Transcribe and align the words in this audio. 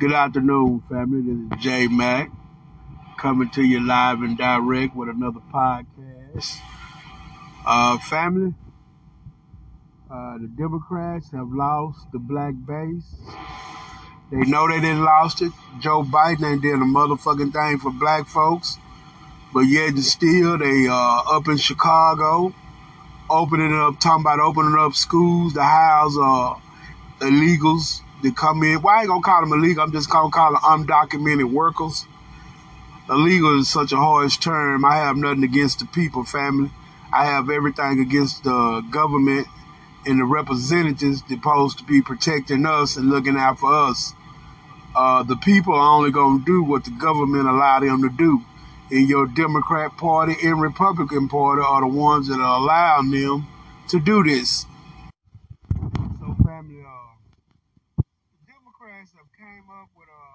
Good 0.00 0.14
afternoon, 0.14 0.82
family. 0.88 1.20
This 1.20 1.58
is 1.58 1.62
Jay 1.62 1.86
Mack 1.86 2.30
coming 3.18 3.50
to 3.50 3.62
you 3.62 3.86
live 3.86 4.22
and 4.22 4.34
direct 4.34 4.96
with 4.96 5.10
another 5.10 5.40
podcast. 5.52 6.56
Uh, 7.66 7.98
family, 7.98 8.54
uh, 10.10 10.38
the 10.38 10.48
Democrats 10.56 11.30
have 11.32 11.48
lost 11.50 12.06
the 12.14 12.18
black 12.18 12.54
base. 12.66 13.14
They 14.32 14.38
know 14.50 14.68
they 14.68 14.80
didn't 14.80 15.04
lost 15.04 15.42
it. 15.42 15.52
Joe 15.80 16.02
Biden 16.02 16.50
ain't 16.50 16.62
doing 16.62 16.80
a 16.80 16.86
motherfucking 16.86 17.52
thing 17.52 17.78
for 17.78 17.90
black 17.90 18.26
folks. 18.26 18.78
But 19.52 19.66
yet 19.68 19.90
and 19.90 20.02
still, 20.02 20.56
they 20.56 20.88
uh, 20.88 21.22
up 21.30 21.46
in 21.46 21.58
Chicago, 21.58 22.54
opening 23.28 23.74
up, 23.74 24.00
talking 24.00 24.22
about 24.22 24.40
opening 24.40 24.78
up 24.78 24.94
schools 24.94 25.52
to 25.52 25.62
house 25.62 26.16
uh, 26.16 26.54
illegals 27.18 28.00
that 28.22 28.36
come 28.36 28.62
in. 28.62 28.82
Well, 28.82 28.94
I 28.94 29.00
ain't 29.00 29.08
gonna 29.08 29.22
call 29.22 29.40
them 29.40 29.52
illegal. 29.52 29.82
I'm 29.82 29.92
just 29.92 30.10
gonna 30.10 30.30
call 30.30 30.52
them 30.52 30.60
undocumented 30.62 31.50
workers. 31.52 32.06
Illegal 33.08 33.60
is 33.60 33.68
such 33.68 33.92
a 33.92 33.96
harsh 33.96 34.38
term. 34.38 34.84
I 34.84 34.96
have 34.96 35.16
nothing 35.16 35.44
against 35.44 35.80
the 35.80 35.86
people, 35.86 36.24
family. 36.24 36.70
I 37.12 37.24
have 37.26 37.50
everything 37.50 38.00
against 38.00 38.44
the 38.44 38.82
government 38.90 39.48
and 40.06 40.20
the 40.20 40.24
representatives 40.24 41.22
supposed 41.28 41.78
to 41.78 41.84
be 41.84 42.02
protecting 42.02 42.66
us 42.66 42.96
and 42.96 43.10
looking 43.10 43.36
out 43.36 43.58
for 43.58 43.72
us. 43.72 44.14
Uh, 44.94 45.22
the 45.22 45.36
people 45.36 45.74
are 45.74 45.96
only 45.96 46.10
gonna 46.10 46.44
do 46.44 46.62
what 46.62 46.84
the 46.84 46.90
government 46.92 47.48
allow 47.48 47.80
them 47.80 48.02
to 48.02 48.08
do 48.08 48.42
And 48.92 49.08
your 49.08 49.26
Democrat 49.26 49.96
Party 49.96 50.34
and 50.42 50.60
Republican 50.60 51.28
Party 51.28 51.62
are 51.64 51.80
the 51.82 51.86
ones 51.86 52.28
that 52.28 52.40
are 52.40 52.58
allowing 52.60 53.10
them 53.10 53.46
to 53.88 54.00
do 54.00 54.24
this. 54.24 54.66
So, 56.18 56.36
family, 56.44 56.82
uh, 56.82 58.02
Democrats 58.80 59.12
have 59.12 59.28
came 59.36 59.68
up 59.68 59.88
with 59.94 60.08
a, 60.08 60.26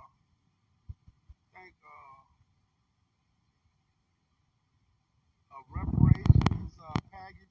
I 1.58 1.63
think, 1.63 1.74
uh, 1.82 2.21
a 5.49 5.60
reparations 5.74 6.77
uh, 6.77 6.93
package 7.12 7.49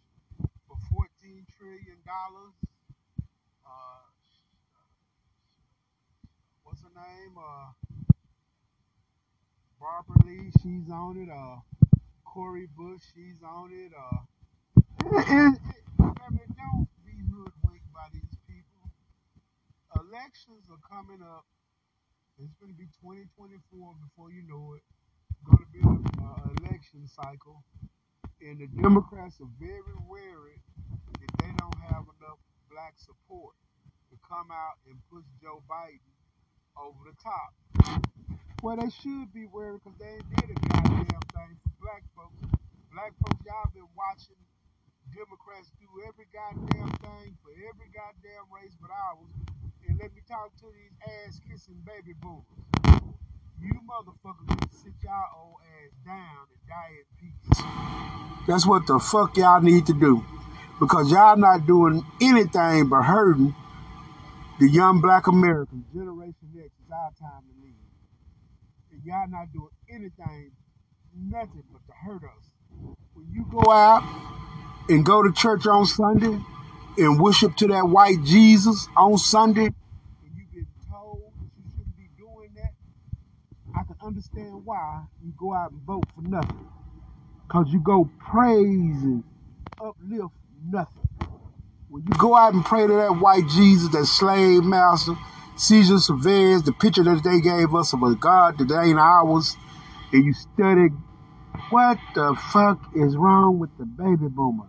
for 0.69 0.77
fourteen 0.93 1.47
trillion 1.59 1.99
dollars. 2.07 2.55
Uh, 3.67 4.07
what's 6.63 6.81
her 6.83 6.95
name? 6.95 7.35
Uh, 7.39 7.73
Barbara 9.81 10.27
Lee, 10.27 10.53
she's 10.63 10.91
on 10.93 11.17
it. 11.19 11.29
Uh, 11.29 11.57
Cori 12.25 12.69
Bush, 12.77 13.03
she's 13.15 13.43
on 13.45 13.71
it. 13.73 13.91
Uh, 13.99 14.23
and, 15.27 15.59
family, 15.99 16.47
don't 16.55 16.89
be 17.05 17.19
hoodwinked 17.33 17.93
by 17.93 18.07
these. 18.13 18.34
Elections 20.15 20.71
are 20.71 20.79
coming 20.87 21.19
up. 21.27 21.43
It's 22.39 22.55
going 22.63 22.71
to 22.71 22.79
be 22.79 22.87
2024 23.03 23.59
before 23.99 24.31
you 24.31 24.47
know 24.47 24.79
it. 24.79 24.87
Going 25.43 25.59
to 25.59 25.71
be 25.75 25.83
an 25.83 26.07
uh, 26.23 26.55
election 26.63 27.03
cycle, 27.11 27.67
and 28.39 28.63
the 28.63 28.71
Democrats 28.79 29.43
are 29.43 29.51
very 29.59 29.99
wary 30.07 30.63
that 31.19 31.31
they 31.43 31.51
don't 31.59 31.81
have 31.91 32.07
enough 32.07 32.39
black 32.71 32.95
support 32.95 33.59
to 34.07 34.17
come 34.23 34.55
out 34.55 34.79
and 34.87 35.03
push 35.11 35.27
Joe 35.43 35.67
Biden 35.67 36.15
over 36.79 37.11
the 37.11 37.19
top. 37.19 37.51
Well, 38.63 38.79
they 38.79 38.95
should 38.95 39.35
be 39.35 39.51
wary 39.51 39.83
because 39.83 39.99
they 39.99 40.15
ain't 40.15 40.31
did 40.31 40.55
a 40.55 40.59
goddamn 40.79 41.27
thing 41.35 41.59
for 41.59 41.75
black 41.83 42.07
folks. 42.15 42.39
Black 42.95 43.11
folks, 43.19 43.43
y'all 43.43 43.67
been 43.75 43.91
watching 43.99 44.39
Democrats 45.11 45.75
do 45.83 45.91
every 46.07 46.31
goddamn 46.31 47.03
thing 47.03 47.35
for 47.43 47.51
every 47.67 47.91
goddamn 47.91 48.47
race 48.55 48.79
but 48.79 48.95
ours. 48.95 49.35
And 49.89 49.99
let 50.01 50.15
me 50.15 50.23
talk 50.29 50.57
to 50.59 50.67
these 50.73 50.97
ass 51.27 51.41
kissing 51.49 51.83
baby 51.87 52.15
boomers. 52.21 52.45
You 53.61 53.73
motherfuckers 53.89 54.49
need 54.49 54.71
to 54.71 54.77
sit 54.77 54.93
y'all 55.03 55.25
old 55.37 55.57
ass 55.63 55.93
down 56.05 56.47
and 56.51 56.69
die 56.69 56.93
in 57.01 57.07
peace. 57.21 58.47
That's 58.47 58.67
what 58.67 58.87
the 58.87 58.99
fuck 58.99 59.37
y'all 59.37 59.61
need 59.61 59.87
to 59.87 59.95
do. 59.95 60.25
Because 60.81 61.11
y'all 61.11 61.37
not 61.37 61.67
doing 61.67 62.03
anything 62.21 62.89
but 62.89 63.03
hurting 63.03 63.55
the 64.61 64.69
young 64.69 65.01
black 65.01 65.27
Americans. 65.27 65.85
Generation 65.93 66.49
X 66.57 66.67
is 66.85 66.91
our 66.93 67.11
time 67.21 67.43
to 67.43 67.63
leave. 67.63 67.75
And 68.93 69.03
y'all 69.05 69.29
not 69.29 69.53
doing 69.53 69.71
anything, 69.89 70.53
nothing 71.17 71.65
but 71.73 71.81
to 71.87 71.93
hurt 71.93 72.23
us. 72.25 72.55
When 73.15 73.27
you 73.33 73.47
go 73.51 73.71
out 73.71 74.03
and 74.89 75.05
go 75.05 75.23
to 75.23 75.33
church 75.33 75.67
on 75.67 75.87
Sunday 75.87 76.39
and 76.99 77.21
worship 77.21 77.57
to 77.57 77.69
that 77.69 77.89
white 77.89 78.23
Jesus 78.25 78.89
on 78.97 79.19
Sunday, 79.19 79.67
and 79.67 79.75
you've 80.37 80.53
been 80.53 80.67
told 80.91 81.23
that 81.23 81.33
you 81.57 81.65
shouldn't 81.77 81.97
be 81.97 82.09
doing 82.17 82.51
that, 82.57 82.73
I 83.75 83.85
can 83.85 83.94
understand 84.05 84.65
why 84.65 85.05
you 85.23 85.33
go 85.39 85.55
out 85.55 85.73
and 85.73 85.81
vote 85.83 86.05
for 86.15 86.23
nothing. 86.23 86.67
Because 87.47 87.67
you 87.71 87.81
go 87.81 88.11
praise 88.19 89.03
and 89.03 89.25
uplift 89.81 90.35
nothing. 90.67 91.09
When 91.89 92.03
you 92.03 92.15
go 92.19 92.35
out 92.35 92.55
and 92.55 92.65
pray 92.65 92.87
to 92.87 92.93
that 92.93 93.21
white 93.21 93.49
Jesus, 93.49 93.89
that 93.91 94.07
slave 94.07 94.65
master, 94.65 95.15
Caesar 95.57 95.99
Chavez, 96.01 96.63
the 96.65 96.73
picture 96.73 97.05
that 97.05 97.23
they 97.23 97.41
gave 97.41 97.75
us 97.75 97.93
of 97.93 98.03
a 98.03 98.15
God 98.15 98.59
that 98.59 98.83
ain't 98.83 98.99
ours, 98.99 99.57
and 100.13 100.25
you 100.25 100.33
study 100.33 100.89
what 101.71 101.99
the 102.15 102.37
fuck 102.53 102.81
is 102.95 103.17
wrong 103.17 103.59
with 103.59 103.71
the 103.79 103.85
baby 103.85 104.29
boomers? 104.29 104.69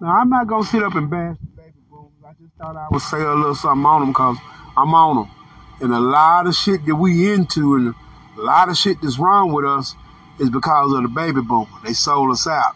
Now, 0.00 0.08
I'm 0.20 0.28
not 0.28 0.46
going 0.46 0.64
to 0.64 0.68
sit 0.68 0.82
up 0.82 0.94
and 0.94 1.08
bash 1.08 1.36
the 1.40 1.62
baby 1.62 1.78
boomers. 1.90 2.12
I 2.26 2.32
just 2.40 2.54
thought 2.60 2.76
I 2.76 2.88
would 2.90 3.02
say 3.02 3.20
a 3.20 3.34
little 3.34 3.54
something 3.54 3.86
on 3.86 4.00
them 4.00 4.10
because 4.10 4.36
I'm 4.76 4.94
on 4.94 5.16
them. 5.16 5.37
And 5.80 5.92
a 5.92 6.00
lot 6.00 6.46
of 6.46 6.54
shit 6.54 6.84
that 6.86 6.96
we 6.96 7.32
into 7.32 7.76
and 7.76 7.94
a 8.36 8.42
lot 8.42 8.68
of 8.68 8.76
shit 8.76 9.00
that's 9.00 9.18
wrong 9.18 9.52
with 9.52 9.64
us 9.64 9.94
is 10.38 10.50
because 10.50 10.92
of 10.92 11.02
the 11.02 11.08
baby 11.08 11.40
boomer. 11.40 11.66
They 11.84 11.92
sold 11.92 12.30
us 12.30 12.46
out. 12.46 12.74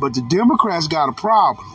But 0.00 0.14
the 0.14 0.22
Democrats 0.22 0.88
got 0.88 1.08
a 1.08 1.12
problem. 1.12 1.66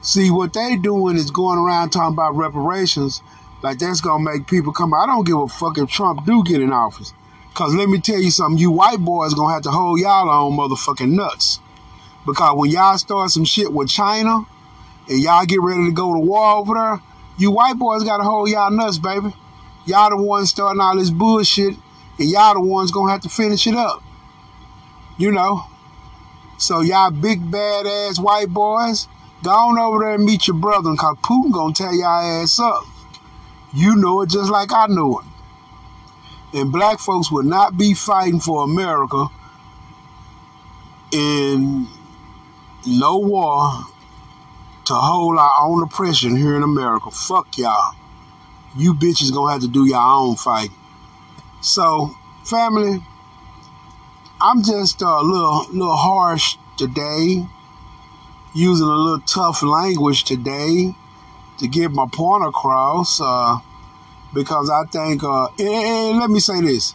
See, 0.00 0.30
what 0.30 0.52
they 0.52 0.76
doing 0.76 1.16
is 1.16 1.30
going 1.30 1.58
around 1.58 1.90
talking 1.90 2.14
about 2.14 2.36
reparations 2.36 3.20
like 3.62 3.78
that's 3.78 4.00
going 4.00 4.24
to 4.24 4.32
make 4.32 4.46
people 4.46 4.72
come. 4.72 4.94
I 4.94 5.06
don't 5.06 5.26
give 5.26 5.38
a 5.38 5.48
fuck 5.48 5.78
if 5.78 5.90
Trump 5.90 6.24
do 6.24 6.44
get 6.44 6.60
in 6.62 6.72
office. 6.72 7.12
Because 7.48 7.74
let 7.74 7.88
me 7.88 8.00
tell 8.00 8.20
you 8.20 8.30
something, 8.30 8.58
you 8.58 8.70
white 8.70 9.00
boys 9.00 9.34
going 9.34 9.48
to 9.48 9.54
have 9.54 9.62
to 9.64 9.70
hold 9.70 9.98
y'all 9.98 10.28
on 10.28 10.52
motherfucking 10.52 11.10
nuts. 11.10 11.58
Because 12.24 12.56
when 12.56 12.70
y'all 12.70 12.96
start 12.98 13.30
some 13.30 13.44
shit 13.44 13.72
with 13.72 13.88
China 13.88 14.44
and 15.08 15.20
y'all 15.20 15.44
get 15.44 15.60
ready 15.60 15.86
to 15.86 15.92
go 15.92 16.14
to 16.14 16.20
war 16.20 16.58
over 16.58 16.74
there, 16.74 17.02
you 17.38 17.52
white 17.52 17.78
boys 17.78 18.02
got 18.02 18.18
to 18.18 18.24
hold 18.24 18.48
y'all 18.48 18.70
nuts, 18.70 18.98
baby. 18.98 19.32
Y'all 19.86 20.10
the 20.10 20.16
ones 20.16 20.50
starting 20.50 20.80
all 20.80 20.96
this 20.96 21.10
bullshit 21.10 21.74
and 22.18 22.28
y'all 22.28 22.54
the 22.54 22.60
ones 22.60 22.90
to 23.08 23.12
have 23.12 23.22
to 23.22 23.28
finish 23.28 23.66
it 23.66 23.74
up. 23.74 24.02
You 25.16 25.30
know? 25.30 25.64
So 26.58 26.80
y'all 26.80 27.12
big 27.12 27.40
badass 27.50 28.18
white 28.18 28.48
boys, 28.48 29.06
go 29.44 29.50
on 29.50 29.78
over 29.78 30.00
there 30.00 30.14
and 30.14 30.24
meet 30.24 30.48
your 30.48 30.56
brother 30.56 30.90
because 30.90 31.16
Putin 31.22 31.52
to 31.72 31.72
tear 31.72 31.92
y'all 31.92 32.42
ass 32.42 32.58
up. 32.58 32.82
You 33.72 33.94
know 33.94 34.22
it 34.22 34.30
just 34.30 34.50
like 34.50 34.72
I 34.72 34.86
know 34.88 35.20
it. 35.20 35.26
And 36.58 36.72
black 36.72 36.98
folks 36.98 37.30
would 37.30 37.46
not 37.46 37.76
be 37.76 37.94
fighting 37.94 38.40
for 38.40 38.64
America 38.64 39.28
in 41.12 41.86
no 42.86 43.18
war 43.18 43.84
to 44.88 44.94
hold 44.94 45.36
our 45.36 45.52
own 45.60 45.82
oppression 45.82 46.34
here 46.34 46.56
in 46.56 46.62
America. 46.62 47.10
Fuck 47.10 47.58
y'all. 47.58 47.94
You 48.74 48.94
bitches 48.94 49.32
gonna 49.32 49.52
have 49.52 49.60
to 49.60 49.68
do 49.68 49.84
your 49.86 50.00
own 50.00 50.36
fight. 50.36 50.70
So, 51.60 52.14
family, 52.44 53.02
I'm 54.40 54.62
just 54.62 55.02
a 55.02 55.20
little 55.20 55.66
little 55.72 55.96
harsh 55.96 56.56
today, 56.78 57.46
using 58.54 58.86
a 58.86 58.90
little 58.90 59.20
tough 59.20 59.62
language 59.62 60.24
today 60.24 60.94
to 61.58 61.68
get 61.68 61.90
my 61.90 62.06
point 62.10 62.46
across. 62.46 63.20
Uh, 63.20 63.58
because 64.32 64.70
I 64.70 64.84
think, 64.90 65.22
uh, 65.22 65.48
and, 65.58 65.68
and 65.68 66.18
let 66.18 66.30
me 66.30 66.40
say 66.40 66.62
this: 66.62 66.94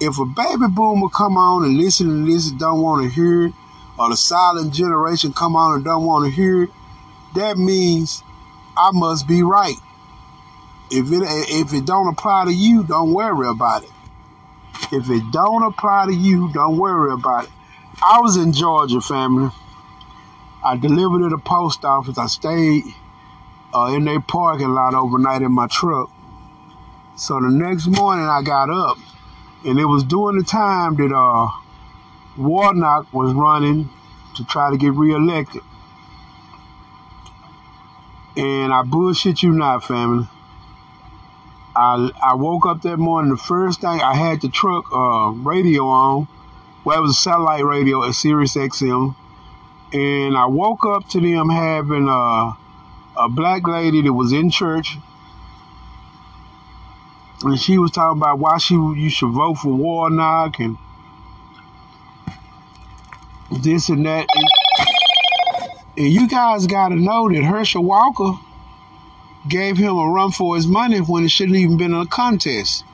if 0.00 0.18
a 0.18 0.24
baby 0.24 0.66
boomer 0.68 1.08
come 1.08 1.36
on 1.36 1.62
and 1.64 1.76
listen 1.76 2.08
to 2.08 2.32
this 2.32 2.50
don't 2.50 2.82
want 2.82 3.04
to 3.04 3.08
hear 3.08 3.46
it, 3.46 3.52
or 3.96 4.10
the 4.10 4.16
silent 4.16 4.74
generation 4.74 5.32
come 5.32 5.54
on 5.54 5.76
and 5.76 5.84
don't 5.84 6.04
want 6.04 6.24
to 6.24 6.30
hear 6.32 6.64
it, 6.64 6.70
that 7.34 7.56
means 7.56 8.22
I 8.76 8.90
must 8.92 9.28
be 9.28 9.42
right. 9.42 9.76
If 10.90 11.12
it 11.12 11.22
if 11.22 11.72
it 11.72 11.84
don't 11.84 12.08
apply 12.08 12.46
to 12.46 12.52
you, 12.52 12.82
don't 12.82 13.12
worry 13.12 13.48
about 13.48 13.84
it. 13.84 13.90
If 14.92 15.08
it 15.08 15.22
don't 15.30 15.62
apply 15.62 16.06
to 16.06 16.14
you, 16.14 16.52
don't 16.52 16.78
worry 16.78 17.12
about 17.12 17.44
it. 17.44 17.50
I 18.02 18.20
was 18.20 18.36
in 18.36 18.52
Georgia, 18.52 19.00
family. 19.00 19.50
I 20.64 20.76
delivered 20.76 21.26
at 21.26 21.32
a 21.32 21.38
post 21.38 21.84
office. 21.84 22.18
I 22.18 22.26
stayed 22.26 22.84
uh, 23.74 23.92
in 23.94 24.04
their 24.04 24.20
parking 24.20 24.70
lot 24.70 24.94
overnight 24.94 25.42
in 25.42 25.52
my 25.52 25.68
truck. 25.68 26.10
So 27.16 27.34
the 27.40 27.50
next 27.50 27.86
morning 27.86 28.26
I 28.26 28.42
got 28.42 28.70
up, 28.70 28.98
and 29.64 29.78
it 29.78 29.84
was 29.84 30.02
during 30.04 30.38
the 30.38 30.44
time 30.44 30.96
that 30.96 31.14
uh, 31.14 31.50
Warnock 32.36 33.12
was 33.12 33.32
running 33.34 33.90
to 34.36 34.44
try 34.44 34.70
to 34.70 34.76
get 34.76 34.94
reelected. 34.94 35.62
And 38.36 38.72
I 38.72 38.82
bullshit 38.82 39.42
you 39.42 39.50
not, 39.52 39.84
family. 39.84 40.28
I 41.74 42.10
I 42.22 42.34
woke 42.34 42.66
up 42.66 42.82
that 42.82 42.96
morning. 42.98 43.30
The 43.30 43.36
first 43.36 43.80
thing 43.80 44.00
I 44.00 44.14
had 44.14 44.40
the 44.40 44.48
truck 44.48 44.84
uh, 44.92 45.30
radio 45.30 45.86
on. 45.86 46.28
Well, 46.84 46.98
it 46.98 47.02
was 47.02 47.10
a 47.12 47.22
satellite 47.22 47.64
radio 47.64 48.04
at 48.04 48.14
Sirius 48.14 48.54
XM, 48.54 49.14
and 49.92 50.36
I 50.36 50.46
woke 50.46 50.84
up 50.86 51.08
to 51.10 51.20
them 51.20 51.48
having 51.48 52.08
a 52.08 52.56
a 53.16 53.28
black 53.28 53.66
lady 53.66 54.02
that 54.02 54.12
was 54.12 54.32
in 54.32 54.50
church, 54.50 54.96
and 57.42 57.58
she 57.58 57.78
was 57.78 57.90
talking 57.90 58.20
about 58.20 58.38
why 58.38 58.58
she 58.58 58.74
you 58.74 59.10
should 59.10 59.30
vote 59.30 59.58
for 59.58 59.74
Warnock 59.74 60.58
and 60.60 60.78
this 63.50 63.88
and 63.88 64.06
that. 64.06 64.26
And, 64.34 64.48
and 66.00 66.10
you 66.10 66.26
guys 66.28 66.66
got 66.66 66.88
to 66.88 66.96
know 66.96 67.28
that 67.28 67.44
Herschel 67.44 67.84
Walker 67.84 68.32
gave 69.46 69.76
him 69.76 69.98
a 69.98 70.08
run 70.08 70.30
for 70.30 70.56
his 70.56 70.66
money 70.66 70.98
when 70.98 71.24
it 71.24 71.30
shouldn't 71.30 71.58
even 71.58 71.76
been 71.76 71.92
a 71.92 72.06
contest. 72.06 72.84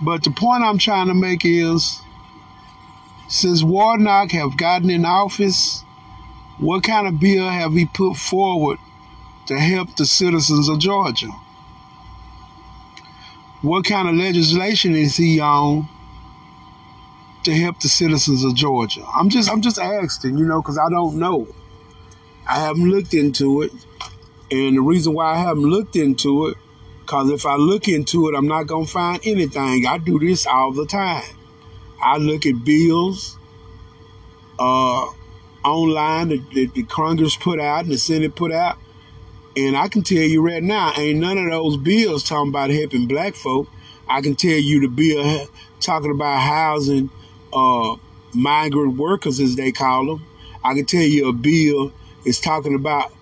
But 0.00 0.24
the 0.24 0.32
point 0.32 0.64
I'm 0.64 0.78
trying 0.78 1.06
to 1.06 1.14
make 1.14 1.44
is 1.44 2.02
since 3.28 3.62
Warnock 3.62 4.32
have 4.32 4.56
gotten 4.56 4.90
in 4.90 5.04
office, 5.04 5.84
what 6.58 6.82
kind 6.82 7.06
of 7.06 7.20
bill 7.20 7.48
have 7.48 7.72
he 7.72 7.86
put 7.86 8.16
forward 8.16 8.80
to 9.46 9.60
help 9.60 9.94
the 9.94 10.06
citizens 10.06 10.68
of 10.68 10.80
Georgia? 10.80 11.30
What 13.60 13.84
kind 13.84 14.08
of 14.08 14.16
legislation 14.16 14.96
is 14.96 15.16
he 15.16 15.38
on 15.38 15.88
to 17.44 17.54
help 17.54 17.80
the 17.80 17.88
citizens 17.88 18.44
of 18.44 18.54
Georgia? 18.54 19.04
I'm 19.14 19.28
just 19.28 19.50
I'm 19.50 19.60
just 19.60 19.78
asking, 19.78 20.38
you 20.38 20.44
know, 20.44 20.60
because 20.60 20.78
I 20.78 20.88
don't 20.90 21.16
know. 21.16 21.48
I 22.48 22.60
haven't 22.60 22.90
looked 22.90 23.14
into 23.14 23.62
it. 23.62 23.72
And 24.50 24.76
the 24.76 24.82
reason 24.82 25.14
why 25.14 25.34
I 25.34 25.38
haven't 25.38 25.64
looked 25.64 25.96
into 25.96 26.48
it, 26.48 26.58
because 27.00 27.30
if 27.30 27.46
I 27.46 27.56
look 27.56 27.88
into 27.88 28.28
it, 28.28 28.34
I'm 28.36 28.46
not 28.46 28.68
to 28.68 28.84
find 28.84 29.20
anything. 29.24 29.86
I 29.86 29.98
do 29.98 30.18
this 30.18 30.46
all 30.46 30.72
the 30.72 30.86
time. 30.86 31.24
I 32.02 32.16
look 32.18 32.44
at 32.46 32.64
bills 32.64 33.38
uh, 34.58 35.06
online 35.64 36.28
that, 36.28 36.50
that 36.54 36.74
the 36.74 36.82
Congress 36.84 37.36
put 37.36 37.60
out 37.60 37.84
and 37.84 37.92
the 37.92 37.98
Senate 37.98 38.34
put 38.34 38.52
out. 38.52 38.76
And 39.56 39.76
I 39.76 39.88
can 39.88 40.02
tell 40.02 40.18
you 40.18 40.44
right 40.44 40.62
now, 40.62 40.92
ain't 40.96 41.20
none 41.20 41.38
of 41.38 41.50
those 41.50 41.76
bills 41.76 42.24
talking 42.24 42.50
about 42.50 42.70
helping 42.70 43.06
black 43.06 43.34
folk. 43.34 43.68
I 44.08 44.20
can 44.20 44.34
tell 44.34 44.50
you 44.50 44.80
the 44.80 44.88
bill 44.88 45.46
talking 45.80 46.10
about 46.10 46.40
housing 46.40 47.10
uh, 47.52 47.96
migrant 48.34 48.96
workers, 48.96 49.40
as 49.40 49.56
they 49.56 49.72
call 49.72 50.06
them. 50.06 50.26
I 50.64 50.74
can 50.74 50.86
tell 50.86 51.02
you 51.02 51.28
a 51.28 51.32
bill 51.32 51.92
is 52.24 52.40
talking 52.40 52.74
about 52.74 53.12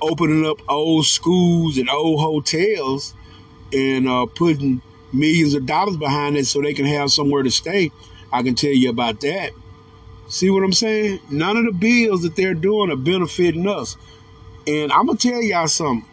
opening 0.00 0.46
up 0.46 0.60
old 0.68 1.06
schools 1.06 1.78
and 1.78 1.88
old 1.88 2.20
hotels 2.20 3.14
and 3.72 4.08
uh, 4.08 4.26
putting 4.26 4.80
millions 5.12 5.54
of 5.54 5.66
dollars 5.66 5.96
behind 5.96 6.36
it 6.36 6.46
so 6.46 6.60
they 6.60 6.74
can 6.74 6.86
have 6.86 7.10
somewhere 7.10 7.42
to 7.42 7.50
stay. 7.50 7.90
I 8.32 8.42
can 8.42 8.54
tell 8.54 8.72
you 8.72 8.90
about 8.90 9.20
that. 9.20 9.52
See 10.28 10.50
what 10.50 10.64
I'm 10.64 10.72
saying? 10.72 11.20
None 11.30 11.56
of 11.56 11.64
the 11.64 11.72
bills 11.72 12.22
that 12.22 12.36
they're 12.36 12.54
doing 12.54 12.90
are 12.90 12.96
benefiting 12.96 13.68
us. 13.68 13.96
And 14.66 14.90
I'm 14.92 15.06
going 15.06 15.18
to 15.18 15.30
tell 15.30 15.42
y'all 15.42 15.68
something. 15.68 16.08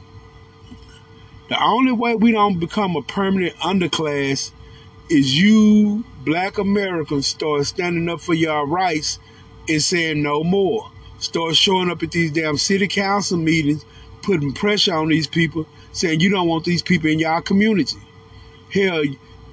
The 1.50 1.62
only 1.62 1.92
way 1.92 2.16
we 2.16 2.32
don't 2.32 2.60
become 2.60 2.96
a 2.96 3.02
permanent 3.02 3.56
underclass 3.58 4.52
is 5.10 5.38
you, 5.38 6.04
black 6.24 6.58
Americans, 6.58 7.28
start 7.28 7.66
standing 7.66 8.10
up 8.10 8.22
for 8.22 8.34
your 8.34 8.66
rights 8.66 9.20
and 9.68 9.82
saying 9.82 10.22
no 10.22 10.44
more 10.44 10.92
start 11.22 11.56
showing 11.56 11.90
up 11.90 12.04
at 12.04 12.12
these 12.12 12.32
damn 12.32 12.58
city 12.58 12.88
council 12.88 13.38
meetings, 13.38 13.86
putting 14.24 14.54
pressure 14.54 14.94
on 14.94 15.08
these 15.08 15.28
people, 15.28 15.66
saying 15.94 16.20
you 16.20 16.30
don't 16.30 16.48
want 16.48 16.66
these 16.66 16.82
people 16.82 17.10
in 17.10 17.20
y'all 17.20 17.42
community. 17.42 17.98
Hell, 18.74 19.04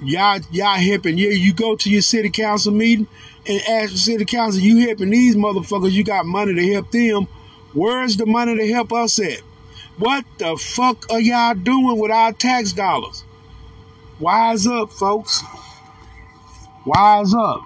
y'all 0.02 0.40
y'all 0.50 0.76
helping. 0.76 1.18
Yeah, 1.18 1.30
you 1.30 1.52
go 1.52 1.76
to 1.76 1.90
your 1.90 2.02
city 2.02 2.30
council 2.30 2.72
meeting 2.72 3.06
and 3.46 3.62
ask 3.68 3.92
the 3.92 3.98
city 3.98 4.24
council, 4.24 4.60
you 4.60 4.86
helping 4.86 5.10
these 5.10 5.36
motherfuckers, 5.36 5.92
you 5.92 6.04
got 6.04 6.26
money 6.26 6.54
to 6.54 6.72
help 6.72 6.90
them. 6.90 7.28
Where's 7.74 8.16
the 8.16 8.26
money 8.26 8.56
to 8.56 8.72
help 8.72 8.92
us 8.92 9.18
at? 9.18 9.40
What 9.98 10.24
the 10.38 10.56
fuck 10.56 11.10
are 11.10 11.20
y'all 11.20 11.54
doing 11.54 11.98
with 11.98 12.10
our 12.10 12.32
tax 12.32 12.72
dollars? 12.72 13.24
Wise 14.20 14.66
up, 14.66 14.90
folks. 14.90 15.42
Wise 16.88 17.34
up. 17.34 17.60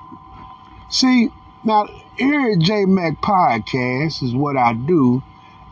See, 0.89 1.31
now 1.63 1.87
here 2.17 2.55
at 2.55 2.59
J 2.59 2.87
Mac 2.87 3.23
Podcast 3.23 4.21
is 4.21 4.35
what 4.35 4.57
I 4.57 4.73
do. 4.73 5.23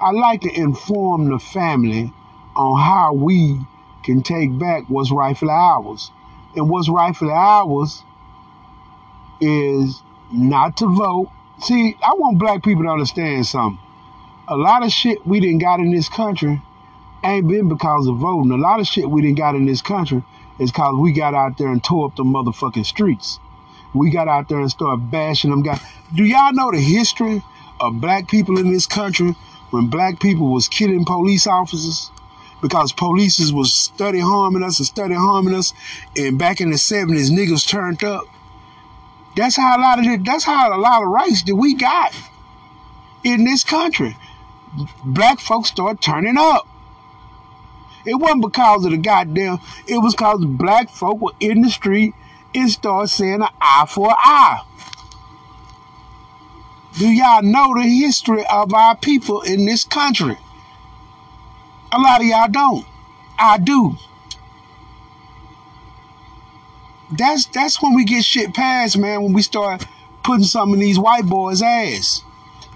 I 0.01 0.13
like 0.13 0.43
to 0.43 0.55
inform 0.55 1.31
the 1.31 1.41
family 1.41 2.13
on 2.55 2.81
how 2.81 3.13
we 3.13 3.59
can 4.05 4.23
take 4.23 4.57
back 4.57 4.85
what's 4.87 5.11
rightfully 5.11 5.51
ours. 5.51 6.13
And 6.55 6.71
what's 6.71 6.89
rightfully 6.89 7.33
ours 7.33 8.05
is 9.41 10.01
not 10.33 10.77
to 10.77 10.87
vote. 10.87 11.33
See, 11.59 11.97
I 12.01 12.15
want 12.15 12.39
black 12.39 12.63
people 12.63 12.85
to 12.85 12.91
understand 12.91 13.47
something. 13.47 13.85
A 14.47 14.57
lot 14.57 14.85
of 14.85 14.93
shit 14.93 15.27
we 15.27 15.41
didn't 15.41 15.59
got 15.59 15.81
in 15.81 15.91
this 15.91 16.09
country 16.09 16.63
ain't 17.25 17.49
been 17.49 17.69
because 17.69 18.07
of 18.07 18.19
voting. 18.19 18.53
A 18.53 18.57
lot 18.57 18.79
of 18.79 18.87
shit 18.87 19.11
we 19.11 19.23
didn't 19.23 19.39
got 19.39 19.57
in 19.57 19.67
this 19.67 19.83
country 19.83 20.23
is 20.61 20.71
because 20.71 20.95
we 21.01 21.13
got 21.13 21.35
out 21.35 21.59
there 21.59 21.69
and 21.69 21.83
tore 21.83 22.07
up 22.07 22.17
the 22.17 22.23
motherfucking 22.23 22.87
streets 22.87 23.41
we 23.95 24.11
got 24.11 24.29
out 24.29 24.49
there 24.49 24.61
and 24.61 24.71
started 24.71 25.11
bashing 25.11 25.51
them 25.51 25.63
guys. 25.63 25.81
Do 26.15 26.25
y'all 26.25 26.53
know 26.53 26.71
the 26.71 26.79
history 26.79 27.43
of 27.81 28.01
black 28.01 28.29
people 28.29 28.59
in 28.59 28.73
this 28.73 28.87
country 28.87 29.35
when 29.71 29.89
black 29.89 30.21
people 30.21 30.53
was 30.53 30.69
killing 30.69 31.05
police 31.05 31.47
officers? 31.47 32.11
Because 32.63 32.93
police 32.93 33.51
was 33.53 33.73
study 33.73 34.21
harming 34.21 34.63
us 34.63 34.79
and 34.79 34.87
study 34.87 35.15
harming 35.15 35.55
us, 35.55 35.73
and 36.15 36.39
back 36.39 36.61
in 36.61 36.71
the 36.71 36.77
seventies, 36.77 37.31
niggas 37.31 37.67
turned 37.67 38.05
up. 38.05 38.25
That's 39.35 39.57
how 39.57 39.79
a 39.79 39.81
lot 39.81 39.99
of 39.99 40.25
that's 40.25 40.45
how 40.45 40.77
a 40.77 40.79
lot 40.79 41.03
of 41.03 41.09
rights 41.09 41.43
that 41.45 41.57
we 41.57 41.75
got 41.75 42.15
in 43.25 43.45
this 43.45 43.65
country. 43.65 44.15
Black 45.05 45.41
folks 45.41 45.71
start 45.71 46.03
turning 46.03 46.37
up. 46.37 46.69
It 48.05 48.15
wasn't 48.15 48.43
because 48.43 48.85
of 48.85 48.93
the 48.93 48.97
goddamn. 48.97 49.59
It 49.87 49.99
was 49.99 50.15
because 50.15 50.45
black 50.45 50.91
folk 50.91 51.21
were 51.21 51.33
in 51.41 51.63
the 51.63 51.71
street 51.71 52.15
and 52.55 52.71
start 52.71 53.09
saying 53.09 53.43
an 53.43 53.49
eye 53.61 53.87
for 53.89 54.09
an 54.09 54.17
eye. 54.19 54.63
Do 56.99 57.09
y'all 57.09 57.43
know 57.43 57.75
the 57.75 57.83
history 57.83 58.45
of 58.51 58.75
our 58.75 58.97
people 58.97 59.43
in 59.43 59.65
this 59.65 59.85
country? 59.85 60.37
A 61.93 61.99
lot 61.99 62.21
of 62.21 62.27
y'all 62.27 62.49
don't. 62.49 62.87
I 63.39 63.59
do. 63.59 63.97
That's 67.13 67.47
that's 67.47 67.83
when 67.83 67.95
we 67.95 68.05
get 68.05 68.25
shit 68.25 68.55
passed, 68.55 68.97
man, 68.97 69.23
when 69.23 69.33
we 69.33 69.43
start 69.43 69.85
putting 70.23 70.45
some 70.45 70.73
of 70.73 70.79
these 70.79 70.99
white 70.99 71.25
boys' 71.25 71.63
ass 71.63 72.23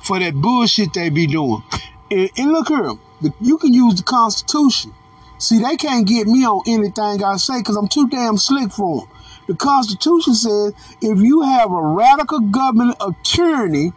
for 0.02 0.18
that 0.18 0.34
bullshit 0.34 0.92
they 0.92 1.08
be 1.08 1.26
doing. 1.26 1.62
And, 2.10 2.30
and 2.37 2.52
look 2.52 2.68
here, 2.68 2.92
you 3.40 3.58
can 3.58 3.72
use 3.72 3.96
the 3.96 4.02
Constitution. 4.02 4.92
See, 5.44 5.58
they 5.58 5.76
can't 5.76 6.06
get 6.06 6.26
me 6.26 6.46
on 6.46 6.62
anything 6.66 7.22
I 7.22 7.36
say 7.36 7.58
because 7.58 7.76
I'm 7.76 7.86
too 7.86 8.08
damn 8.08 8.38
slick 8.38 8.72
for 8.72 9.00
them. 9.00 9.08
The 9.46 9.54
Constitution 9.54 10.34
says 10.34 10.72
if 11.02 11.18
you 11.18 11.42
have 11.42 11.70
a 11.70 11.82
radical 11.82 12.40
government 12.40 12.96
attorney, 12.98 13.92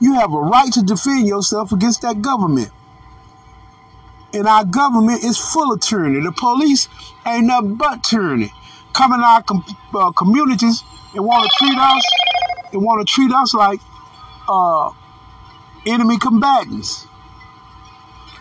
you 0.00 0.12
have 0.12 0.34
a 0.34 0.38
right 0.38 0.70
to 0.74 0.82
defend 0.82 1.26
yourself 1.26 1.72
against 1.72 2.02
that 2.02 2.20
government. 2.20 2.70
And 4.34 4.46
our 4.46 4.66
government 4.66 5.24
is 5.24 5.38
full 5.38 5.72
of 5.72 5.80
tyranny. 5.80 6.20
The 6.20 6.32
police 6.32 6.88
ain't 7.26 7.46
nothing 7.46 7.76
but 7.76 8.04
tyranny. 8.04 8.52
Come 8.92 9.14
in 9.14 9.20
our 9.20 9.42
com- 9.42 9.64
uh, 9.94 10.12
communities 10.12 10.82
and 11.14 11.24
want 11.24 11.44
to 11.44 11.50
treat 11.56 11.78
us 11.78 12.06
and 12.74 12.82
want 12.82 13.06
to 13.06 13.10
treat 13.10 13.32
us 13.32 13.54
like 13.54 13.80
uh, 14.46 14.90
enemy 15.86 16.18
combatants. 16.18 17.06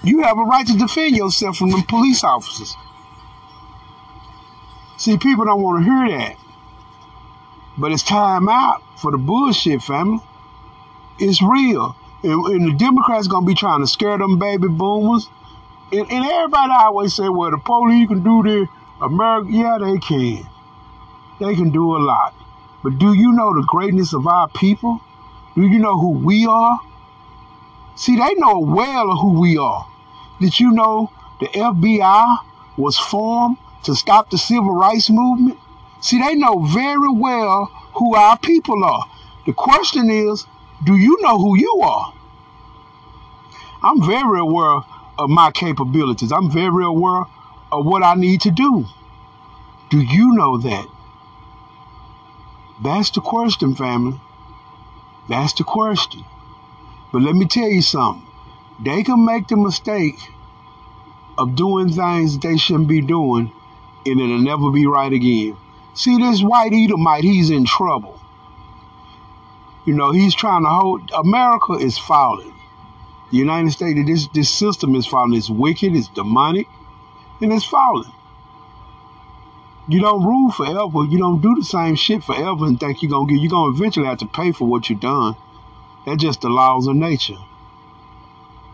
You 0.04 0.24
have 0.24 0.38
a 0.38 0.44
right 0.44 0.66
to 0.66 0.78
defend 0.78 1.16
yourself 1.16 1.58
from 1.58 1.70
the 1.70 1.84
police 1.88 2.24
officers. 2.24 2.76
See, 4.98 5.18
people 5.18 5.46
don't 5.46 5.62
want 5.62 5.84
to 5.84 5.92
hear 5.92 6.18
that. 6.20 6.38
But 7.78 7.92
it's 7.92 8.04
time 8.04 8.50
out 8.50 8.82
for 8.98 9.12
the 9.12 9.18
bullshit, 9.18 9.82
family. 9.82 10.20
It's 11.20 11.42
real. 11.42 11.96
And, 12.24 12.46
and 12.46 12.68
the 12.68 12.78
Democrats 12.78 13.28
going 13.28 13.46
to 13.46 13.48
be 13.48 13.56
trying 13.56 13.82
to 13.82 13.88
scare 13.88 14.18
them 14.18 14.40
baby 14.40 14.68
boomers. 14.68 15.30
And, 15.92 16.12
and 16.12 16.26
everybody 16.26 16.74
always 16.74 17.14
say, 17.14 17.30
well, 17.30 17.52
the 17.52 17.58
police 17.58 18.08
can 18.08 18.24
do 18.24 18.44
this. 18.44 18.68
America, 19.02 19.50
yeah, 19.52 19.78
they 19.80 19.98
can. 19.98 20.48
They 21.40 21.56
can 21.56 21.72
do 21.72 21.96
a 21.96 22.00
lot. 22.00 22.34
But 22.84 22.98
do 23.00 23.14
you 23.14 23.34
know 23.34 23.54
the 23.54 23.66
greatness 23.68 24.14
of 24.14 24.28
our 24.28 24.48
people? 24.50 25.00
Do 25.56 25.62
you 25.62 25.80
know 25.80 25.98
who 25.98 26.10
we 26.10 26.46
are? 26.48 26.80
See, 27.96 28.16
they 28.16 28.34
know 28.36 28.60
well 28.60 29.16
who 29.18 29.40
we 29.40 29.58
are. 29.58 29.88
Did 30.42 30.60
you 30.60 30.72
know 30.72 31.12
the 31.40 31.46
FBI 31.46 32.38
was 32.76 32.98
formed 32.98 33.58
to 33.84 33.94
stop 33.94 34.32
the 34.32 34.40
civil 34.40 34.74
rights 34.74 35.08
movement? 35.08 35.60
See, 36.02 36.20
they 36.20 36.34
know 36.34 36.66
very 36.66 37.12
well 37.12 37.66
who 37.94 38.16
our 38.16 38.40
people 38.40 38.84
are. 38.84 39.06
The 39.46 39.54
question 39.54 40.10
is, 40.10 40.48
do 40.84 40.98
you 40.98 41.22
know 41.22 41.38
who 41.38 41.56
you 41.56 41.82
are? 41.84 42.14
I'm 43.84 44.02
very 44.04 44.40
aware 44.40 44.82
of 45.20 45.30
my 45.30 45.52
capabilities. 45.52 46.32
I'm 46.32 46.50
very 46.50 46.86
aware 46.86 47.26
of 47.72 47.86
what 47.86 48.02
I 48.02 48.16
need 48.16 48.42
to 48.42 48.52
do. 48.52 48.86
Do 49.92 50.02
you 50.02 50.34
know 50.34 50.58
that? 50.58 50.88
That's 52.82 53.12
the 53.12 53.22
question, 53.22 53.76
family. 53.76 54.20
That's 55.30 55.54
the 55.54 55.64
question. 55.64 56.26
But 57.12 57.22
let 57.22 57.36
me 57.36 57.46
tell 57.46 57.70
you 57.70 57.84
something. 57.84 58.31
They 58.84 59.04
can 59.04 59.24
make 59.26 59.48
the 59.48 59.58
mistake 59.58 60.18
of 61.38 61.56
doing 61.56 61.90
things 61.90 62.40
they 62.40 62.58
shouldn't 62.58 62.88
be 62.88 63.02
doing, 63.02 63.52
and 64.06 64.20
it'll 64.20 64.40
never 64.40 64.72
be 64.72 64.88
right 64.88 65.12
again. 65.12 65.56
See, 65.94 66.18
this 66.18 66.42
white 66.42 66.74
Edomite, 66.74 67.24
he's 67.24 67.50
in 67.50 67.66
trouble. 67.66 68.20
You 69.86 69.94
know, 69.94 70.12
he's 70.12 70.34
trying 70.34 70.64
to 70.64 70.70
hold. 70.70 71.12
America 71.12 71.74
is 71.74 71.98
falling. 71.98 72.54
The 73.32 73.38
United 73.38 73.72
States, 73.72 74.00
this 74.06 74.28
this 74.34 74.50
system 74.50 74.96
is 74.96 75.06
falling. 75.08 75.38
It's 75.38 75.50
wicked. 75.50 75.96
It's 75.96 76.08
demonic, 76.08 76.68
and 77.42 77.52
it's 77.54 77.66
falling. 77.66 78.12
You 79.88 80.00
don't 80.00 80.24
rule 80.24 80.52
forever. 80.52 81.04
You 81.06 81.18
don't 81.18 81.42
do 81.42 81.56
the 81.56 81.64
same 81.64 81.96
shit 81.96 82.24
forever 82.24 82.66
and 82.66 82.80
think 82.80 83.02
you're 83.02 83.12
gonna 83.12 83.28
get. 83.32 83.42
You're 83.42 83.50
gonna 83.50 83.76
eventually 83.76 84.06
have 84.06 84.20
to 84.20 84.28
pay 84.28 84.52
for 84.52 84.68
what 84.68 84.90
you've 84.90 85.00
done. 85.00 85.36
That's 86.06 86.22
just 86.22 86.42
the 86.42 86.50
laws 86.50 86.88
of 86.88 86.96
nature. 86.96 87.38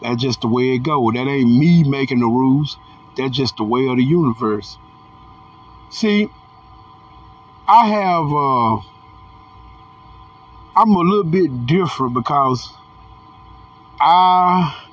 That's 0.01 0.21
just 0.21 0.41
the 0.41 0.47
way 0.47 0.75
it 0.75 0.79
goes. 0.79 1.13
That 1.13 1.27
ain't 1.27 1.49
me 1.49 1.83
making 1.83 2.19
the 2.19 2.27
rules. 2.27 2.77
That's 3.17 3.35
just 3.35 3.57
the 3.57 3.63
way 3.63 3.87
of 3.87 3.97
the 3.97 4.03
universe. 4.03 4.77
See, 5.89 6.29
I 7.67 7.87
have 7.87 8.31
uh 8.31 8.77
I'm 10.79 10.91
a 10.91 10.99
little 10.99 11.23
bit 11.23 11.65
different 11.65 12.13
because 12.13 12.71
I 13.99 14.83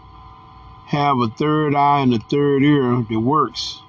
have 0.86 1.18
a 1.18 1.28
third 1.28 1.74
eye 1.74 2.00
and 2.00 2.14
a 2.14 2.18
third 2.18 2.62
ear 2.62 3.04
that 3.08 3.20
works. 3.20 3.82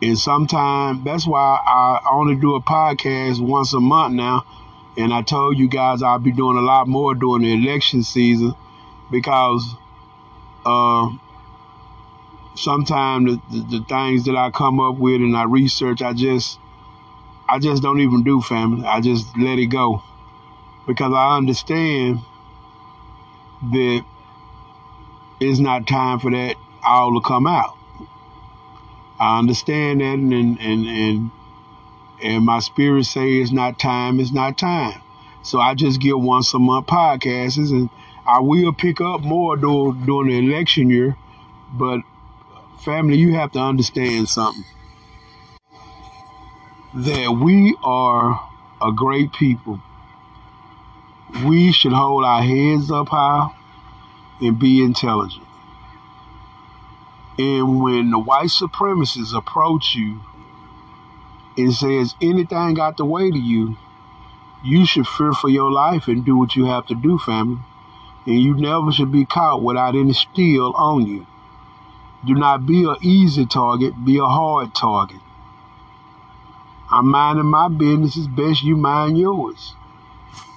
And 0.00 0.18
sometimes 0.18 1.02
that's 1.02 1.26
why 1.26 1.58
I 1.66 2.00
only 2.12 2.36
do 2.36 2.54
a 2.54 2.60
podcast 2.60 3.40
once 3.40 3.72
a 3.72 3.80
month 3.80 4.14
now. 4.14 4.44
And 4.96 5.12
I 5.12 5.22
told 5.22 5.58
you 5.58 5.68
guys 5.68 6.02
I'll 6.02 6.18
be 6.18 6.30
doing 6.30 6.56
a 6.56 6.60
lot 6.60 6.86
more 6.86 7.14
during 7.14 7.42
the 7.42 7.52
election 7.54 8.04
season 8.04 8.54
because 9.10 9.74
uh, 10.64 11.08
sometimes 12.54 13.26
the, 13.26 13.42
the, 13.50 13.78
the 13.78 13.84
things 13.84 14.24
that 14.24 14.36
I 14.36 14.50
come 14.50 14.80
up 14.80 14.96
with 14.96 15.20
and 15.20 15.36
I 15.36 15.44
research, 15.44 16.02
I 16.02 16.12
just 16.12 16.58
I 17.48 17.58
just 17.58 17.82
don't 17.82 18.00
even 18.00 18.22
do 18.22 18.40
family. 18.40 18.86
I 18.86 19.00
just 19.00 19.26
let 19.38 19.58
it 19.58 19.66
go 19.66 20.02
because 20.86 21.12
I 21.12 21.36
understand 21.36 22.20
that 23.72 24.04
it's 25.40 25.58
not 25.58 25.86
time 25.86 26.18
for 26.20 26.30
that 26.30 26.56
all 26.84 27.20
to 27.20 27.26
come 27.26 27.46
out. 27.46 27.76
I 29.18 29.38
understand 29.38 30.00
that, 30.00 30.14
and 30.14 30.32
and 30.32 30.86
and 30.86 31.30
and 32.22 32.44
my 32.44 32.58
spirit 32.60 33.04
say 33.04 33.34
it's 33.36 33.52
not 33.52 33.78
time. 33.78 34.20
It's 34.20 34.32
not 34.32 34.58
time. 34.58 35.00
So 35.42 35.60
I 35.60 35.74
just 35.74 36.00
get 36.00 36.18
once 36.18 36.54
a 36.54 36.58
month 36.58 36.86
podcasts, 36.86 37.70
and 37.70 37.90
I 38.26 38.40
will 38.40 38.72
pick 38.72 39.00
up 39.00 39.20
more 39.20 39.56
during 39.56 40.04
during 40.04 40.28
the 40.28 40.52
election 40.52 40.90
year. 40.90 41.16
But 41.72 42.00
family, 42.80 43.16
you 43.18 43.34
have 43.34 43.52
to 43.52 43.58
understand 43.58 44.28
something 44.28 44.64
that 46.94 47.30
we 47.30 47.76
are 47.82 48.48
a 48.80 48.92
great 48.92 49.32
people 49.32 49.80
we 51.42 51.72
should 51.72 51.92
hold 51.92 52.24
our 52.24 52.42
heads 52.42 52.90
up 52.90 53.08
high 53.08 53.50
and 54.40 54.58
be 54.58 54.82
intelligent. 54.82 55.44
And 57.38 57.82
when 57.82 58.10
the 58.10 58.18
white 58.18 58.50
supremacists 58.50 59.36
approach 59.36 59.96
you 59.96 60.20
and 61.56 61.74
says 61.74 62.14
anything 62.20 62.74
got 62.74 62.96
the 62.96 63.04
way 63.04 63.30
to 63.30 63.38
you, 63.38 63.76
you 64.62 64.86
should 64.86 65.08
fear 65.08 65.32
for 65.32 65.48
your 65.48 65.72
life 65.72 66.06
and 66.06 66.24
do 66.24 66.36
what 66.36 66.54
you 66.54 66.66
have 66.66 66.86
to 66.86 66.94
do, 66.94 67.18
family. 67.18 67.58
And 68.26 68.40
you 68.40 68.54
never 68.54 68.90
should 68.90 69.12
be 69.12 69.24
caught 69.24 69.62
without 69.62 69.94
any 69.94 70.12
steel 70.12 70.72
on 70.76 71.06
you. 71.06 71.26
Do 72.26 72.34
not 72.34 72.66
be 72.66 72.84
an 72.84 72.96
easy 73.02 73.44
target, 73.44 73.92
be 74.04 74.18
a 74.18 74.24
hard 74.24 74.74
target. 74.74 75.20
I'm 76.90 77.10
minding 77.10 77.46
my 77.46 77.68
business 77.68 78.16
as 78.16 78.28
best 78.28 78.62
you 78.62 78.76
mind 78.76 79.18
yours. 79.18 79.74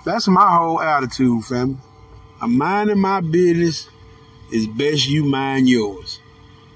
That's 0.06 0.28
my 0.28 0.56
whole 0.56 0.80
attitude, 0.80 1.44
family. 1.44 1.78
I'm 2.40 2.58
minding 2.58 3.00
my 3.00 3.22
business 3.22 3.90
as 4.54 4.68
best 4.68 5.08
you 5.08 5.26
mind 5.26 5.68
yours. 5.68 6.22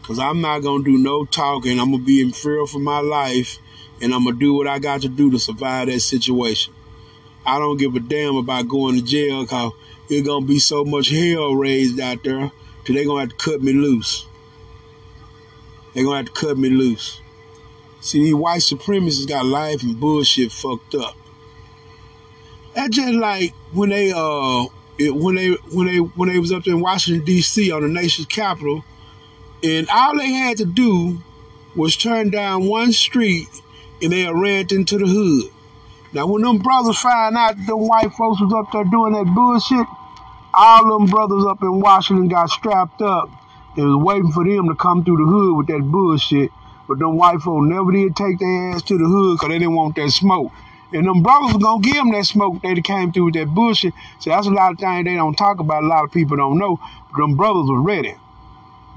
Cause 0.04 0.20
I'm 0.20 0.42
not 0.42 0.60
gonna 0.60 0.84
do 0.84 0.98
no 0.98 1.26
talking. 1.26 1.80
I'm 1.80 1.92
gonna 1.92 2.04
be 2.04 2.22
in 2.22 2.32
fear 2.34 2.66
for 2.66 2.80
my 2.80 3.00
life 3.00 3.60
and 4.02 4.14
I'm 4.14 4.26
gonna 4.26 4.36
do 4.36 4.54
what 4.54 4.68
I 4.68 4.80
got 4.80 5.04
to 5.04 5.10
do 5.10 5.32
to 5.32 5.40
survive 5.40 5.88
that 5.88 6.00
situation. 6.00 6.74
I 7.46 7.60
don't 7.60 7.78
give 7.78 7.96
a 7.96 8.00
damn 8.00 8.36
about 8.36 8.68
going 8.68 8.96
to 8.96 9.02
jail 9.02 9.46
cause 9.46 9.72
there's 10.12 10.28
gonna 10.28 10.46
be 10.46 10.60
so 10.60 10.84
much 10.84 11.10
hell 11.10 11.56
raised 11.56 11.98
out 11.98 12.22
there 12.26 12.52
till 12.84 12.96
they 12.96 13.06
gonna 13.06 13.22
have 13.22 13.30
to 13.30 13.36
cut 13.36 13.62
me 13.62 13.72
loose. 13.72 14.26
they 15.94 16.04
gonna 16.04 16.18
have 16.18 16.26
to 16.26 16.32
cut 16.34 16.58
me 16.58 16.70
loose. 16.70 17.22
See, 18.02 18.20
these 18.20 18.36
white 18.36 18.60
supremacists 18.60 19.26
got 19.26 19.46
life 19.46 19.84
and 19.84 19.98
bullshit 19.98 20.52
fucked 20.52 20.96
up. 20.96 21.16
That's 22.76 22.94
just 22.94 23.14
like 23.14 23.54
when 23.72 23.90
they 23.90 24.12
uh 24.12 24.66
it, 24.98 25.16
when 25.16 25.36
they 25.36 25.52
when 25.72 25.88
they 25.88 25.98
when 26.00 26.28
they 26.28 26.40
was 26.40 26.52
up 26.52 26.66
there 26.66 26.74
in 26.74 26.82
Washington 26.82 27.24
D.C. 27.24 27.72
on 27.72 27.82
the 27.82 27.88
nation's 27.88 28.28
capital, 28.28 28.84
and 29.64 29.88
all 29.90 30.18
they 30.18 30.32
had 30.32 30.58
to 30.58 30.66
do 30.66 31.20
was 31.74 31.96
turn 31.96 32.32
down 32.32 32.66
one 32.66 32.92
street, 32.92 33.48
and 34.02 34.12
they 34.12 34.28
ran 34.28 34.68
into 34.72 34.98
the 34.98 35.08
hood. 35.08 35.54
Now, 36.12 36.28
when 36.28 36.42
them 36.42 36.58
brothers 36.58 37.00
find 37.00 37.38
out 37.38 37.56
that 37.56 37.66
the 37.66 37.78
white 37.78 38.12
folks 38.12 38.42
was 38.42 38.54
up 38.54 38.74
there 38.74 38.84
doing 38.84 39.14
that 39.14 39.34
bullshit, 39.34 39.88
all 40.54 41.00
them 41.00 41.08
brothers 41.08 41.46
up 41.46 41.62
in 41.62 41.80
Washington 41.80 42.28
got 42.28 42.50
strapped 42.50 43.02
up 43.02 43.30
and 43.78 43.86
was 43.86 44.04
waiting 44.04 44.32
for 44.32 44.44
them 44.44 44.68
to 44.68 44.76
come 44.76 45.04
through 45.04 45.18
the 45.18 45.32
hood 45.32 45.58
with 45.58 45.68
that 45.68 45.82
bullshit. 45.82 46.52
But 46.88 47.00
them 47.00 47.16
white 47.18 47.40
folks 47.40 47.68
never 47.68 47.92
did 47.92 48.16
take 48.16 48.40
their 48.40 48.72
ass 48.72 48.82
to 48.84 48.98
the 48.98 49.06
hood 49.06 49.36
because 49.36 49.50
they 49.50 49.60
didn't 49.60 49.76
want 49.76 49.96
that 49.96 50.12
smoke. 50.12 50.52
And 50.94 51.08
them 51.08 51.24
brothers 51.24 51.54
was 51.54 51.64
gonna 51.64 51.82
give 51.82 51.96
them 51.96 52.12
that 52.12 52.26
smoke 52.26 52.62
they 52.62 52.76
came 52.82 53.14
through 53.14 53.26
with 53.26 53.34
that 53.36 53.48
bullshit. 53.48 53.94
So 54.20 54.30
that's 54.30 54.48
a 54.48 54.52
lot 54.52 54.74
of 54.74 54.80
things 54.80 55.06
they 55.06 55.16
don't 55.16 55.36
talk 55.36 55.60
about. 55.60 55.84
A 55.84 55.88
lot 55.88 56.04
of 56.04 56.12
people 56.12 56.36
don't 56.36 56.58
know. 56.58 56.80
But 57.12 57.22
them 57.22 57.38
brothers 57.38 57.70
were 57.70 57.82
ready. 57.82 58.16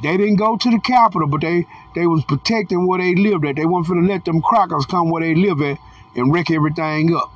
They 0.03 0.17
didn't 0.17 0.37
go 0.37 0.57
to 0.57 0.71
the 0.71 0.81
Capitol, 0.81 1.29
but 1.29 1.41
they 1.41 1.67
they 1.95 2.07
was 2.07 2.25
protecting 2.25 2.87
where 2.87 2.99
they 2.99 3.15
lived 3.15 3.45
at. 3.47 3.55
They 3.57 3.65
weren't 3.65 3.87
finna 3.87 4.09
let 4.09 4.25
them 4.25 4.43
crackers 4.43 4.87
come 4.87 5.11
where 5.11 5.23
they 5.23 5.37
live 5.37 5.63
at 5.63 5.79
and 6.17 6.33
wreck 6.33 6.51
everything 6.51 7.15
up. 7.15 7.33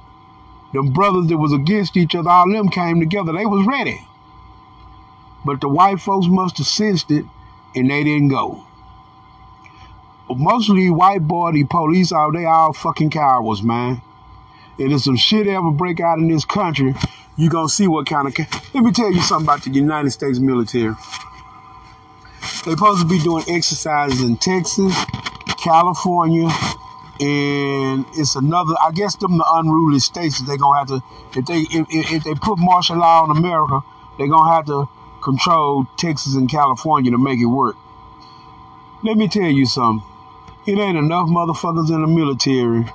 Them 0.72 0.92
brothers 0.92 1.28
that 1.28 1.38
was 1.38 1.52
against 1.52 1.96
each 1.96 2.14
other, 2.14 2.28
all 2.28 2.50
them 2.50 2.68
came 2.68 3.00
together. 3.00 3.32
They 3.32 3.46
was 3.46 3.66
ready. 3.66 4.00
But 5.44 5.60
the 5.60 5.68
white 5.68 6.00
folks 6.00 6.26
must 6.26 6.58
have 6.58 6.66
sensed 6.66 7.10
it 7.10 7.24
and 7.74 7.90
they 7.90 8.04
didn't 8.04 8.28
go. 8.28 8.64
Mostly 10.28 10.90
white 10.90 11.26
the 11.26 11.64
police 11.68 12.12
out, 12.12 12.34
they 12.34 12.44
all 12.44 12.72
fucking 12.74 13.10
cowards, 13.10 13.62
man. 13.62 14.02
And 14.78 14.92
if 14.92 15.00
some 15.00 15.16
shit 15.16 15.46
ever 15.46 15.70
break 15.70 16.00
out 16.00 16.18
in 16.18 16.28
this 16.28 16.44
country, 16.44 16.94
you 17.36 17.48
gonna 17.48 17.68
see 17.68 17.88
what 17.88 18.06
kind 18.06 18.28
of. 18.28 18.34
Let 18.74 18.84
me 18.84 18.92
tell 18.92 19.12
you 19.12 19.22
something 19.22 19.46
about 19.46 19.62
the 19.62 19.70
United 19.70 20.10
States 20.10 20.38
military. 20.38 20.94
They 22.64 22.72
supposed 22.72 23.00
to 23.00 23.08
be 23.08 23.18
doing 23.20 23.44
exercises 23.48 24.20
in 24.22 24.36
Texas, 24.36 24.94
California, 25.62 26.48
and 27.20 28.06
it's 28.14 28.36
another. 28.36 28.74
I 28.80 28.92
guess 28.92 29.16
them 29.16 29.38
the 29.38 29.46
unruly 29.54 29.98
states. 29.98 30.40
They 30.40 30.56
gonna 30.56 30.78
have 30.78 30.88
to 30.88 31.02
if 31.36 31.46
they 31.46 31.60
if, 31.70 31.86
if 31.90 32.24
they 32.24 32.34
put 32.34 32.58
martial 32.58 32.98
law 32.98 33.24
in 33.24 33.36
America, 33.36 33.80
they 34.18 34.28
gonna 34.28 34.52
have 34.52 34.66
to 34.66 34.88
control 35.22 35.86
Texas 35.96 36.34
and 36.34 36.48
California 36.48 37.10
to 37.10 37.18
make 37.18 37.40
it 37.40 37.46
work. 37.46 37.76
Let 39.02 39.16
me 39.16 39.28
tell 39.28 39.50
you 39.50 39.66
something. 39.66 40.06
It 40.66 40.78
ain't 40.78 40.98
enough 40.98 41.28
motherfuckers 41.28 41.88
in 41.88 42.02
the 42.02 42.08
military 42.08 42.86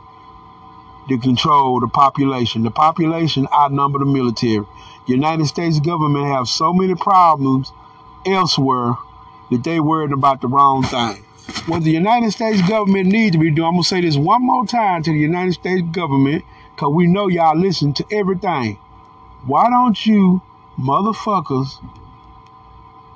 to 1.10 1.18
control 1.18 1.80
the 1.80 1.88
population. 1.88 2.64
The 2.64 2.72
population 2.72 3.48
outnumber 3.54 4.00
the 4.00 4.06
military. 4.06 4.66
United 5.06 5.48
States 5.48 5.80
government 5.80 6.28
have 6.28 6.48
so 6.48 6.72
many 6.74 6.96
problems 6.96 7.72
elsewhere 8.26 8.96
that 9.52 9.64
they 9.64 9.80
worried 9.80 10.12
about 10.12 10.42
the 10.42 10.48
wrong 10.48 10.84
thing. 10.84 11.26
What 11.68 11.84
the 11.84 11.92
United 11.92 12.32
States 12.32 12.62
government 12.68 13.08
needs 13.08 13.34
to 13.34 13.40
be 13.40 13.52
doing, 13.52 13.68
I'm 13.68 13.74
gonna 13.74 13.84
say 13.84 14.02
this 14.02 14.18
one 14.18 14.46
more 14.46 14.66
time 14.66 15.04
to 15.04 15.12
the 15.12 15.20
United 15.20 15.54
States 15.54 15.84
government, 15.92 16.44
cause 16.76 16.94
we 16.94 17.08
know 17.08 17.28
y'all 17.28 17.58
listen 17.58 17.94
to 17.94 18.06
everything. 18.12 18.76
Why 19.46 19.70
don't 19.70 20.06
you 20.06 20.42
motherfuckers 20.78 21.68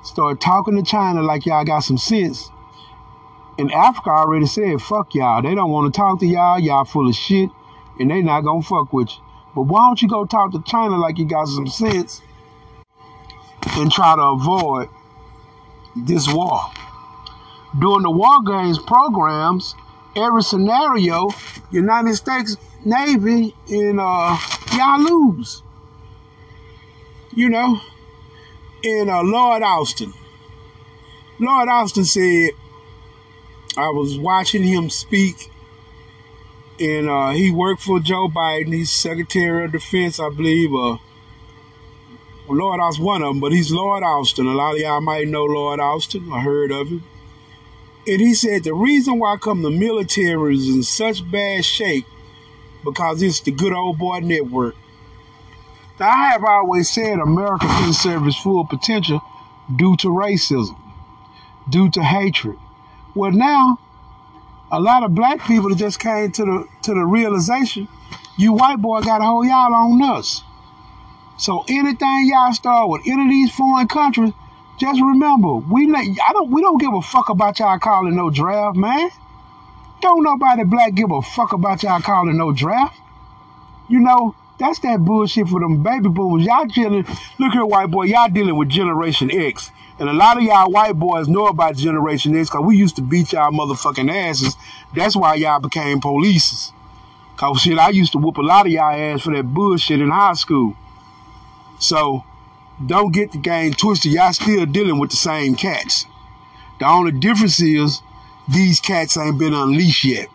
start 0.02 0.40
talking 0.40 0.76
to 0.76 0.82
China 0.82 1.22
like 1.22 1.46
y'all 1.46 1.64
got 1.64 1.80
some 1.80 1.98
sense? 1.98 2.50
And 3.58 3.72
Africa 3.72 4.10
already 4.10 4.46
said, 4.46 4.80
fuck 4.80 5.14
y'all. 5.14 5.42
They 5.42 5.54
don't 5.54 5.70
want 5.70 5.92
to 5.92 5.98
talk 5.98 6.20
to 6.20 6.26
y'all. 6.26 6.60
Y'all 6.60 6.84
full 6.84 7.08
of 7.08 7.14
shit 7.14 7.50
and 7.98 8.10
they 8.10 8.22
not 8.22 8.42
gonna 8.42 8.62
fuck 8.62 8.92
with 8.92 9.10
you. 9.10 9.22
But 9.54 9.62
why 9.62 9.88
don't 9.88 10.00
you 10.00 10.08
go 10.08 10.24
talk 10.24 10.52
to 10.52 10.62
China 10.62 10.96
like 10.96 11.18
you 11.18 11.26
got 11.26 11.48
some 11.48 11.66
sense 11.66 12.22
and 13.70 13.90
try 13.90 14.14
to 14.16 14.22
avoid 14.22 14.88
this 15.96 16.28
war? 16.32 16.60
During 17.78 18.02
the 18.02 18.10
war 18.10 18.42
games 18.42 18.78
programs, 18.78 19.74
every 20.16 20.42
scenario, 20.42 21.28
United 21.70 22.14
States 22.14 22.56
Navy 22.84 23.54
in 23.68 23.98
uh, 24.00 24.38
y'all 24.76 25.00
lose. 25.00 25.62
You 27.34 27.48
know, 27.50 27.80
in 28.82 29.08
uh, 29.08 29.22
Lloyd 29.22 29.62
Austin. 29.62 30.12
Lord 31.38 31.68
Austin 31.68 32.04
said, 32.04 32.50
I 33.76 33.90
was 33.90 34.18
watching 34.18 34.64
him 34.64 34.90
speak, 34.90 35.50
and 36.80 37.08
uh, 37.08 37.30
he 37.30 37.52
worked 37.52 37.82
for 37.82 38.00
Joe 38.00 38.28
Biden. 38.28 38.72
He's 38.72 38.90
Secretary 38.90 39.64
of 39.64 39.72
Defense, 39.72 40.18
I 40.18 40.30
believe. 40.30 40.74
Uh, 40.74 40.96
Lloyd 42.48 42.80
Austin, 42.80 43.04
one 43.04 43.22
of 43.22 43.28
them, 43.28 43.40
but 43.40 43.52
he's 43.52 43.70
Lord 43.70 44.02
Austin. 44.02 44.46
A 44.46 44.54
lot 44.54 44.74
of 44.74 44.80
y'all 44.80 45.00
might 45.00 45.28
know 45.28 45.44
Lord 45.44 45.80
Austin. 45.80 46.32
I 46.32 46.40
heard 46.40 46.72
of 46.72 46.88
him. 46.88 47.04
And 48.08 48.22
he 48.22 48.32
said 48.32 48.64
the 48.64 48.72
reason 48.72 49.18
why 49.18 49.36
come 49.36 49.60
the 49.60 49.70
military 49.70 50.54
is 50.56 50.66
in 50.66 50.82
such 50.82 51.30
bad 51.30 51.62
shape 51.62 52.06
because 52.82 53.20
it's 53.20 53.40
the 53.40 53.50
good 53.50 53.74
old 53.74 53.98
boy 53.98 54.20
network. 54.20 54.74
Now, 56.00 56.08
I 56.08 56.30
have 56.30 56.42
always 56.42 56.88
said 56.88 57.18
America 57.18 57.66
can 57.66 57.92
serve 57.92 58.26
its 58.26 58.40
full 58.40 58.64
potential 58.64 59.20
due 59.76 59.94
to 59.98 60.08
racism, 60.08 60.74
due 61.68 61.90
to 61.90 62.02
hatred. 62.02 62.56
Well, 63.14 63.32
now, 63.32 63.78
a 64.72 64.80
lot 64.80 65.02
of 65.02 65.14
black 65.14 65.46
people 65.46 65.74
just 65.74 66.00
came 66.00 66.32
to 66.32 66.44
the 66.44 66.66
to 66.84 66.94
the 66.94 67.04
realization, 67.04 67.88
you 68.38 68.54
white 68.54 68.80
boy 68.80 69.02
got 69.02 69.20
a 69.20 69.24
whole 69.24 69.44
y'all 69.44 69.74
on 69.74 70.02
us. 70.02 70.42
So 71.36 71.64
anything 71.68 72.26
y'all 72.26 72.54
start 72.54 72.88
with 72.88 73.02
any 73.06 73.22
of 73.22 73.28
these 73.28 73.50
foreign 73.50 73.86
countries, 73.86 74.32
just 74.78 75.00
remember, 75.00 75.56
we 75.56 75.92
I 75.94 76.32
don't 76.32 76.50
we 76.50 76.62
don't 76.62 76.80
give 76.80 76.94
a 76.94 77.02
fuck 77.02 77.28
about 77.28 77.58
y'all 77.58 77.78
calling 77.78 78.14
no 78.14 78.30
draft, 78.30 78.76
man. 78.76 79.10
Don't 80.00 80.22
nobody 80.22 80.64
black 80.64 80.94
give 80.94 81.10
a 81.10 81.20
fuck 81.20 81.52
about 81.52 81.82
y'all 81.82 82.00
calling 82.00 82.36
no 82.36 82.52
draft. 82.52 82.96
You 83.88 84.00
know, 84.00 84.36
that's 84.58 84.78
that 84.80 85.00
bullshit 85.00 85.48
for 85.48 85.60
them 85.60 85.82
baby 85.82 86.08
boomers. 86.08 86.46
Y'all 86.46 86.66
dealing, 86.66 87.04
look 87.38 87.52
here, 87.52 87.64
white 87.64 87.90
boy, 87.90 88.04
y'all 88.04 88.28
dealing 88.28 88.56
with 88.56 88.68
Generation 88.68 89.30
X. 89.30 89.70
And 89.98 90.08
a 90.08 90.12
lot 90.12 90.36
of 90.36 90.44
y'all 90.44 90.70
white 90.70 90.96
boys 90.96 91.26
know 91.26 91.46
about 91.46 91.76
Generation 91.76 92.36
X 92.36 92.48
because 92.48 92.64
we 92.64 92.76
used 92.76 92.96
to 92.96 93.02
beat 93.02 93.32
y'all 93.32 93.50
motherfucking 93.50 94.12
asses. 94.12 94.56
That's 94.94 95.16
why 95.16 95.34
y'all 95.34 95.58
became 95.58 96.00
polices. 96.00 96.72
Cause 97.36 97.60
shit, 97.60 97.78
I 97.78 97.90
used 97.90 98.12
to 98.12 98.18
whoop 98.18 98.36
a 98.36 98.42
lot 98.42 98.66
of 98.66 98.72
y'all 98.72 98.92
ass 98.92 99.22
for 99.22 99.34
that 99.34 99.44
bullshit 99.44 100.00
in 100.00 100.10
high 100.10 100.34
school. 100.34 100.76
So, 101.80 102.24
don't 102.86 103.12
get 103.12 103.32
the 103.32 103.38
game 103.38 103.72
twisted. 103.72 104.12
Y'all 104.12 104.32
still 104.32 104.66
dealing 104.66 104.98
with 104.98 105.10
the 105.10 105.16
same 105.16 105.54
cats. 105.54 106.06
The 106.78 106.86
only 106.86 107.12
difference 107.12 107.60
is 107.60 108.02
these 108.48 108.80
cats 108.80 109.16
ain't 109.16 109.38
been 109.38 109.54
unleashed 109.54 110.04
yet. 110.04 110.28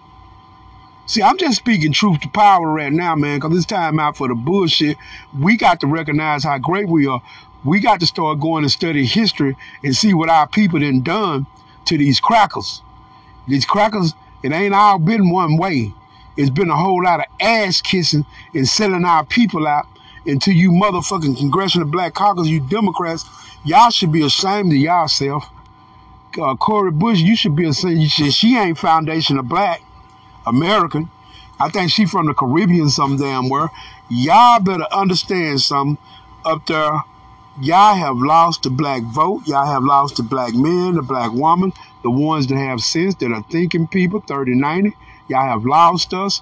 See, 1.06 1.22
I'm 1.22 1.38
just 1.38 1.58
speaking 1.58 1.92
truth 1.92 2.22
to 2.22 2.30
power 2.30 2.68
right 2.68 2.92
now, 2.92 3.16
man, 3.16 3.40
because 3.40 3.58
it's 3.58 3.66
time 3.66 4.00
out 4.00 4.16
for 4.16 4.28
the 4.28 4.36
bullshit. 4.36 4.98
We 5.38 5.58
got 5.58 5.82
to 5.82 5.88
recognize 5.88 6.44
how 6.44 6.58
great 6.58 6.88
we 6.88 7.08
are. 7.08 7.22
We 7.66 7.80
got 7.80 8.00
to 8.02 8.06
start 8.06 8.40
going 8.40 8.64
and 8.64 8.72
study 8.72 9.06
history 9.06 9.56
and 9.84 9.96
see 9.96 10.14
what 10.14 10.30
our 10.30 10.48
people 10.48 10.80
done 10.80 11.02
done 11.02 11.48
to 11.86 11.98
these 11.98 12.20
crackers. 12.20 12.82
These 13.48 13.66
crackers, 13.66 14.14
it 14.44 14.52
ain't 14.52 14.74
all 14.74 15.00
been 15.00 15.30
one 15.30 15.58
way. 15.58 15.94
It's 16.38 16.50
been 16.50 16.70
a 16.70 16.76
whole 16.76 17.04
lot 17.04 17.20
of 17.20 17.26
ass 17.40 17.82
kissing 17.82 18.26
and 18.54 18.68
selling 18.68 19.06
our 19.06 19.26
people 19.26 19.68
out. 19.68 19.86
Until 20.26 20.54
you 20.54 20.72
motherfucking 20.72 21.38
congressional 21.38 21.88
black 21.88 22.14
caucus, 22.14 22.48
you 22.48 22.60
Democrats, 22.60 23.26
y'all 23.66 23.90
should 23.90 24.12
be 24.12 24.26
ashamed 24.26 24.72
of 24.72 24.78
yourself. 24.78 25.50
Uh, 26.40 26.56
Cori 26.56 26.92
Bush, 26.92 27.20
you 27.20 27.36
should 27.36 27.56
be 27.56 27.68
ashamed. 27.68 28.10
She 28.10 28.58
ain't 28.58 28.78
foundation 28.78 29.38
of 29.38 29.48
black. 29.48 29.82
American. 30.46 31.10
I 31.60 31.70
think 31.70 31.92
she 31.92 32.06
from 32.06 32.26
the 32.28 32.34
Caribbean 32.34 32.90
some 32.90 33.18
damn 33.18 33.50
where. 33.50 33.70
Y'all 34.10 34.60
better 34.60 34.88
understand 34.92 35.62
something 35.62 35.98
up 36.46 36.66
there. 36.66 37.04
Y'all 37.62 37.96
have 37.96 38.18
lost 38.18 38.64
the 38.64 38.70
black 38.70 39.04
vote. 39.04 39.44
Y'all 39.46 39.66
have 39.66 39.84
lost 39.84 40.18
the 40.18 40.24
black 40.24 40.54
men, 40.54 40.96
the 40.96 41.02
black 41.02 41.32
woman, 41.32 41.72
the 42.02 42.10
ones 42.10 42.48
that 42.48 42.58
have 42.58 42.82
sense, 42.82 43.16
that 43.16 43.32
are 43.32 43.44
thinking 43.44 43.88
people, 43.88 44.20
30, 44.22 44.56
90. 44.56 44.96
Y'all 45.28 45.42
have 45.42 45.66
lost 45.66 46.14
us. 46.14 46.42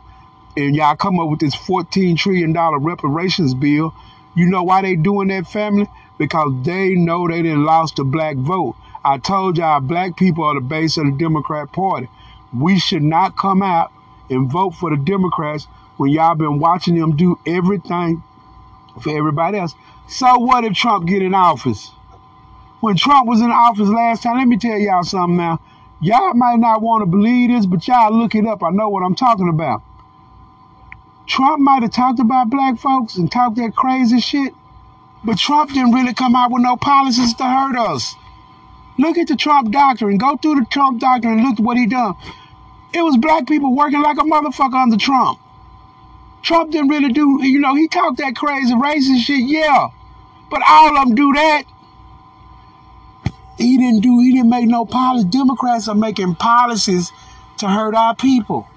And 0.57 0.75
y'all 0.75 0.95
come 0.95 1.19
up 1.19 1.29
with 1.29 1.39
this 1.39 1.55
$14 1.55 2.17
trillion 2.17 2.53
reparations 2.53 3.53
bill. 3.53 3.93
You 4.35 4.47
know 4.47 4.63
why 4.63 4.81
they 4.81 4.95
doing 4.95 5.29
that, 5.29 5.47
family? 5.47 5.87
Because 6.17 6.53
they 6.63 6.95
know 6.95 7.27
they 7.27 7.41
didn't 7.41 7.63
lost 7.63 7.95
the 7.95 8.03
black 8.03 8.37
vote. 8.37 8.75
I 9.03 9.17
told 9.17 9.57
y'all 9.57 9.79
black 9.79 10.15
people 10.17 10.43
are 10.43 10.53
the 10.53 10.61
base 10.61 10.97
of 10.97 11.05
the 11.05 11.11
Democrat 11.11 11.71
Party 11.71 12.07
we 12.53 12.79
should 12.79 13.03
not 13.03 13.37
come 13.37 13.61
out 13.61 13.91
and 14.29 14.51
vote 14.51 14.71
for 14.71 14.89
the 14.89 14.97
Democrats 14.97 15.65
when 15.97 16.11
y'all 16.11 16.35
been 16.35 16.59
watching 16.59 16.95
them 16.95 17.15
do 17.15 17.39
everything 17.45 18.23
for 19.01 19.15
everybody 19.15 19.57
else. 19.57 19.73
So 20.07 20.39
what 20.39 20.63
if 20.63 20.73
Trump 20.73 21.07
get 21.07 21.21
in 21.21 21.33
office? 21.33 21.91
When 22.81 22.95
Trump 22.95 23.27
was 23.27 23.41
in 23.41 23.51
office 23.51 23.87
last 23.87 24.23
time, 24.23 24.37
let 24.37 24.47
me 24.47 24.57
tell 24.57 24.77
y'all 24.77 25.03
something 25.03 25.37
now. 25.37 25.59
Y'all 26.01 26.33
might 26.33 26.57
not 26.59 26.81
want 26.81 27.03
to 27.03 27.05
believe 27.05 27.51
this, 27.51 27.65
but 27.65 27.87
y'all 27.87 28.11
look 28.11 28.33
it 28.33 28.45
up. 28.45 28.63
I 28.63 28.71
know 28.71 28.89
what 28.89 29.03
I'm 29.03 29.15
talking 29.15 29.49
about. 29.49 29.83
Trump 31.31 31.61
might 31.61 31.81
have 31.81 31.93
talked 31.93 32.19
about 32.19 32.49
black 32.49 32.77
folks 32.77 33.15
and 33.15 33.31
talked 33.31 33.55
that 33.55 33.73
crazy 33.73 34.19
shit, 34.19 34.53
but 35.23 35.37
Trump 35.37 35.71
didn't 35.71 35.93
really 35.93 36.13
come 36.13 36.35
out 36.35 36.51
with 36.51 36.61
no 36.61 36.75
policies 36.75 37.33
to 37.35 37.45
hurt 37.45 37.77
us. 37.77 38.15
Look 38.99 39.17
at 39.17 39.29
the 39.29 39.37
Trump 39.37 39.71
doctrine. 39.71 40.17
Go 40.17 40.35
through 40.35 40.55
the 40.55 40.65
Trump 40.69 40.99
doctrine 40.99 41.39
and 41.39 41.43
look 41.43 41.57
at 41.57 41.63
what 41.63 41.77
he 41.77 41.87
done. 41.87 42.15
It 42.93 43.01
was 43.01 43.15
black 43.15 43.47
people 43.47 43.73
working 43.73 44.01
like 44.01 44.17
a 44.17 44.23
motherfucker 44.23 44.83
under 44.83 44.97
Trump. 44.97 45.39
Trump 46.41 46.73
didn't 46.73 46.89
really 46.89 47.13
do, 47.13 47.41
you 47.41 47.61
know, 47.61 47.75
he 47.75 47.87
talked 47.87 48.17
that 48.17 48.35
crazy 48.35 48.73
racist 48.73 49.21
shit, 49.21 49.47
yeah. 49.47 49.87
But 50.49 50.61
all 50.67 50.97
of 50.97 51.07
them 51.07 51.15
do 51.15 51.31
that. 51.31 51.63
He 53.57 53.77
didn't 53.77 54.01
do, 54.01 54.19
he 54.19 54.33
didn't 54.33 54.49
make 54.49 54.67
no 54.67 54.85
policy. 54.85 55.29
Democrats 55.29 55.87
are 55.87 55.95
making 55.95 56.35
policies 56.35 57.09
to 57.59 57.69
hurt 57.69 57.95
our 57.95 58.17
people. 58.17 58.67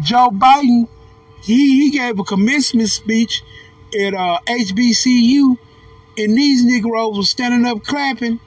Joe 0.00 0.30
Biden, 0.30 0.88
he, 1.42 1.84
he 1.84 1.90
gave 1.90 2.18
a 2.18 2.24
commencement 2.24 2.88
speech 2.88 3.42
at 3.98 4.14
uh, 4.14 4.38
HBCU, 4.46 5.58
and 6.18 6.36
these 6.36 6.64
Negroes 6.64 7.16
were 7.16 7.22
standing 7.22 7.66
up 7.66 7.84
clapping 7.84 8.40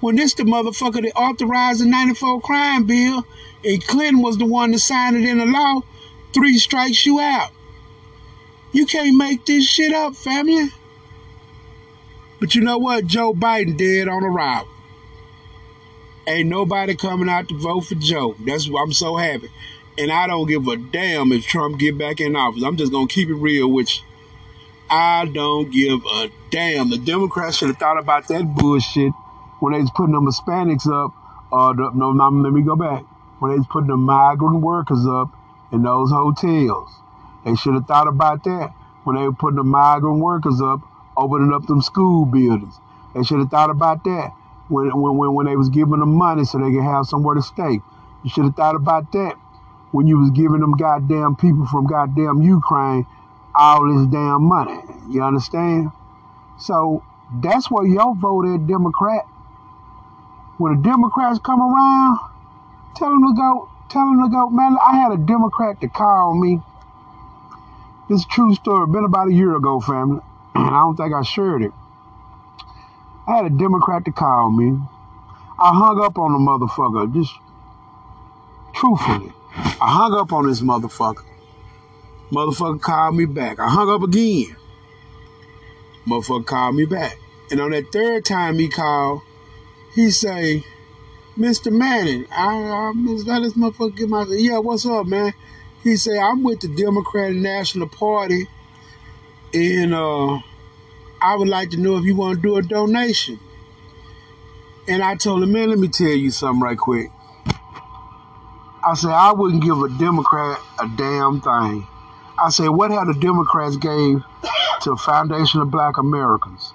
when 0.00 0.16
this 0.16 0.34
the 0.34 0.44
motherfucker 0.44 1.02
that 1.02 1.12
authorized 1.14 1.80
the 1.80 1.86
94 1.86 2.40
crime 2.40 2.84
bill 2.84 3.24
and 3.64 3.86
Clinton 3.86 4.22
was 4.22 4.38
the 4.38 4.46
one 4.46 4.70
that 4.70 4.78
signed 4.78 5.16
it 5.16 5.28
into 5.28 5.44
law, 5.44 5.82
three 6.32 6.58
strikes 6.58 7.04
you 7.04 7.20
out. 7.20 7.50
You 8.72 8.86
can't 8.86 9.16
make 9.16 9.44
this 9.44 9.66
shit 9.66 9.92
up, 9.92 10.14
family. 10.14 10.70
But 12.38 12.54
you 12.54 12.62
know 12.62 12.78
what? 12.78 13.06
Joe 13.06 13.34
Biden 13.34 13.76
dead 13.76 14.08
on 14.08 14.24
arrival. 14.24 14.68
Ain't 16.26 16.48
nobody 16.48 16.94
coming 16.94 17.28
out 17.28 17.48
to 17.48 17.58
vote 17.58 17.80
for 17.80 17.96
Joe. 17.96 18.34
That's 18.46 18.68
why 18.68 18.82
I'm 18.82 18.92
so 18.92 19.16
happy. 19.16 19.50
And 20.00 20.10
I 20.10 20.26
don't 20.26 20.48
give 20.48 20.66
a 20.66 20.78
damn 20.78 21.30
if 21.30 21.44
Trump 21.44 21.78
get 21.78 21.98
back 21.98 22.22
in 22.22 22.34
office. 22.34 22.62
I'm 22.62 22.78
just 22.78 22.90
gonna 22.90 23.06
keep 23.06 23.28
it 23.28 23.34
real 23.34 23.70
which. 23.70 24.02
I 24.88 25.26
don't 25.26 25.70
give 25.70 26.00
a 26.06 26.30
damn. 26.50 26.88
The 26.88 26.96
Democrats 26.96 27.58
should 27.58 27.68
have 27.68 27.76
thought 27.76 27.98
about 27.98 28.26
that 28.28 28.54
bullshit 28.56 29.12
when 29.58 29.74
they 29.74 29.80
was 29.80 29.90
putting 29.94 30.14
them 30.14 30.24
Hispanics 30.24 30.90
up. 30.90 31.12
Uh, 31.52 31.74
the, 31.74 31.90
no, 31.94 32.12
no, 32.12 32.28
let 32.30 32.50
me 32.50 32.62
go 32.62 32.76
back 32.76 33.04
when 33.40 33.52
they 33.52 33.58
was 33.58 33.66
putting 33.70 33.88
the 33.88 33.96
migrant 33.98 34.62
workers 34.62 35.06
up 35.06 35.28
in 35.70 35.82
those 35.82 36.10
hotels. 36.10 36.90
They 37.44 37.54
should 37.54 37.74
have 37.74 37.86
thought 37.86 38.08
about 38.08 38.42
that 38.44 38.72
when 39.04 39.16
they 39.16 39.22
were 39.22 39.34
putting 39.34 39.56
the 39.56 39.64
migrant 39.64 40.20
workers 40.20 40.62
up, 40.62 40.80
opening 41.14 41.52
up 41.52 41.66
them 41.66 41.82
school 41.82 42.24
buildings. 42.24 42.74
They 43.14 43.22
should 43.22 43.40
have 43.40 43.50
thought 43.50 43.68
about 43.68 44.04
that 44.04 44.32
when, 44.68 44.90
when, 44.98 45.34
when 45.34 45.44
they 45.44 45.56
was 45.56 45.68
giving 45.68 46.00
them 46.00 46.14
money 46.14 46.44
so 46.44 46.56
they 46.56 46.72
could 46.72 46.84
have 46.84 47.04
somewhere 47.04 47.34
to 47.34 47.42
stay. 47.42 47.80
You 48.24 48.30
should 48.30 48.44
have 48.44 48.56
thought 48.56 48.76
about 48.76 49.12
that 49.12 49.36
when 49.92 50.06
you 50.06 50.18
was 50.18 50.30
giving 50.30 50.60
them 50.60 50.72
goddamn 50.72 51.36
people 51.36 51.66
from 51.66 51.86
goddamn 51.86 52.42
Ukraine 52.42 53.06
all 53.54 53.92
this 53.92 54.06
damn 54.06 54.42
money. 54.42 54.80
You 55.08 55.22
understand? 55.22 55.90
So 56.58 57.02
that's 57.42 57.70
where 57.70 57.86
your 57.86 58.14
vote 58.14 58.54
at 58.54 58.66
Democrat. 58.66 59.24
When 60.58 60.76
the 60.76 60.82
Democrats 60.82 61.38
come 61.42 61.60
around, 61.60 62.18
Tell 63.00 63.12
him 63.12 63.22
to 63.22 63.34
go. 63.34 63.68
Tell 63.88 64.02
him 64.02 64.22
to 64.24 64.28
go. 64.28 64.50
Man, 64.50 64.76
I 64.86 64.96
had 64.96 65.12
a 65.12 65.16
Democrat 65.16 65.80
to 65.80 65.88
call 65.88 66.38
me. 66.38 66.60
This 68.08 68.24
true 68.26 68.54
story. 68.54 68.86
Been 68.86 69.04
about 69.04 69.28
a 69.28 69.32
year 69.32 69.56
ago, 69.56 69.80
family. 69.80 70.20
And 70.54 70.66
I 70.74 70.80
don't 70.80 70.96
think 70.96 71.14
I 71.14 71.22
shared 71.22 71.62
it. 71.62 71.72
I 73.26 73.36
had 73.36 73.46
a 73.46 73.50
Democrat 73.50 74.04
to 74.06 74.12
call 74.12 74.50
me. 74.50 74.78
I 75.58 75.68
hung 75.74 76.00
up 76.02 76.18
on 76.18 76.32
the 76.32 76.38
motherfucker. 76.38 77.14
Just 77.14 77.32
truthfully. 78.74 79.32
I 79.54 79.92
hung 79.92 80.14
up 80.14 80.32
on 80.32 80.46
this 80.46 80.60
motherfucker. 80.60 81.24
Motherfucker 82.30 82.80
called 82.80 83.16
me 83.16 83.24
back. 83.24 83.58
I 83.58 83.68
hung 83.68 83.90
up 83.90 84.02
again. 84.02 84.56
Motherfucker 86.06 86.46
called 86.46 86.76
me 86.76 86.84
back. 86.84 87.18
And 87.50 87.60
on 87.60 87.70
that 87.72 87.92
third 87.92 88.24
time 88.24 88.58
he 88.58 88.68
called, 88.68 89.22
he 89.94 90.10
say, 90.10 90.64
Mr. 91.36 91.72
Manning, 91.72 92.26
I, 92.30 92.54
I 92.54 92.92
let 92.94 93.42
this 93.42 93.54
motherfucker 93.54 93.96
get 93.96 94.08
my 94.08 94.24
yeah, 94.28 94.58
what's 94.58 94.86
up, 94.86 95.06
man? 95.06 95.32
He 95.82 95.96
say, 95.96 96.18
I'm 96.18 96.42
with 96.42 96.60
the 96.60 96.68
Democratic 96.68 97.38
National 97.38 97.88
Party 97.88 98.46
and 99.52 99.94
uh 99.94 100.38
I 101.22 101.36
would 101.36 101.48
like 101.48 101.70
to 101.70 101.76
know 101.76 101.96
if 101.96 102.04
you 102.04 102.16
want 102.16 102.36
to 102.36 102.42
do 102.42 102.56
a 102.56 102.62
donation. 102.62 103.38
And 104.88 105.02
I 105.02 105.16
told 105.16 105.42
him, 105.42 105.52
man, 105.52 105.68
let 105.68 105.78
me 105.78 105.88
tell 105.88 106.08
you 106.08 106.30
something 106.30 106.62
right 106.62 106.78
quick. 106.78 107.10
I 108.82 108.94
said, 108.94 109.10
I 109.10 109.32
wouldn't 109.32 109.62
give 109.62 109.82
a 109.82 109.88
Democrat 109.90 110.58
a 110.78 110.88
damn 110.96 111.42
thing. 111.42 111.86
I 112.38 112.48
said, 112.48 112.68
what 112.68 112.90
have 112.90 113.08
the 113.08 113.14
Democrats 113.14 113.76
gave 113.76 114.24
to 114.82 114.90
the 114.90 114.96
Foundation 114.96 115.60
of 115.60 115.70
Black 115.70 115.98
Americans? 115.98 116.72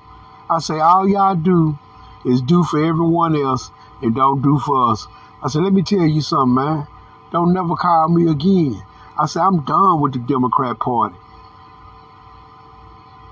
I 0.47 0.59
say, 0.59 0.79
all 0.79 1.09
y'all 1.09 1.35
do 1.35 1.79
is 2.23 2.41
do 2.41 2.63
for 2.63 2.77
everyone 2.77 3.35
else 3.35 3.71
and 4.03 4.13
don't 4.13 4.43
do 4.43 4.59
for 4.59 4.91
us. 4.91 5.07
I 5.41 5.47
said, 5.49 5.63
let 5.63 5.73
me 5.73 5.81
tell 5.81 6.05
you 6.05 6.21
something, 6.21 6.53
man. 6.53 6.87
Don't 7.31 7.53
never 7.53 7.75
call 7.75 8.09
me 8.09 8.29
again. 8.29 8.83
I 9.19 9.25
said, 9.25 9.41
I'm 9.41 9.65
done 9.65 9.99
with 9.99 10.13
the 10.13 10.19
Democrat 10.19 10.79
Party. 10.79 11.15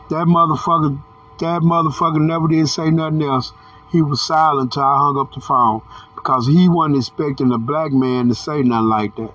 That 0.09 0.25
motherfucker, 0.25 0.99
that 1.39 1.61
motherfucker 1.61 2.19
never 2.19 2.47
did 2.47 2.67
say 2.67 2.89
nothing 2.89 3.21
else. 3.21 3.53
He 3.91 4.01
was 4.01 4.19
silent 4.19 4.73
till 4.73 4.81
I 4.81 4.97
hung 4.97 5.19
up 5.19 5.31
the 5.31 5.41
phone 5.41 5.83
because 6.23 6.47
he 6.47 6.69
wasn't 6.69 6.95
expecting 6.95 7.51
a 7.51 7.57
black 7.57 7.91
man 7.91 8.29
to 8.29 8.35
say 8.35 8.61
nothing 8.61 8.87
like 8.87 9.13
that. 9.17 9.33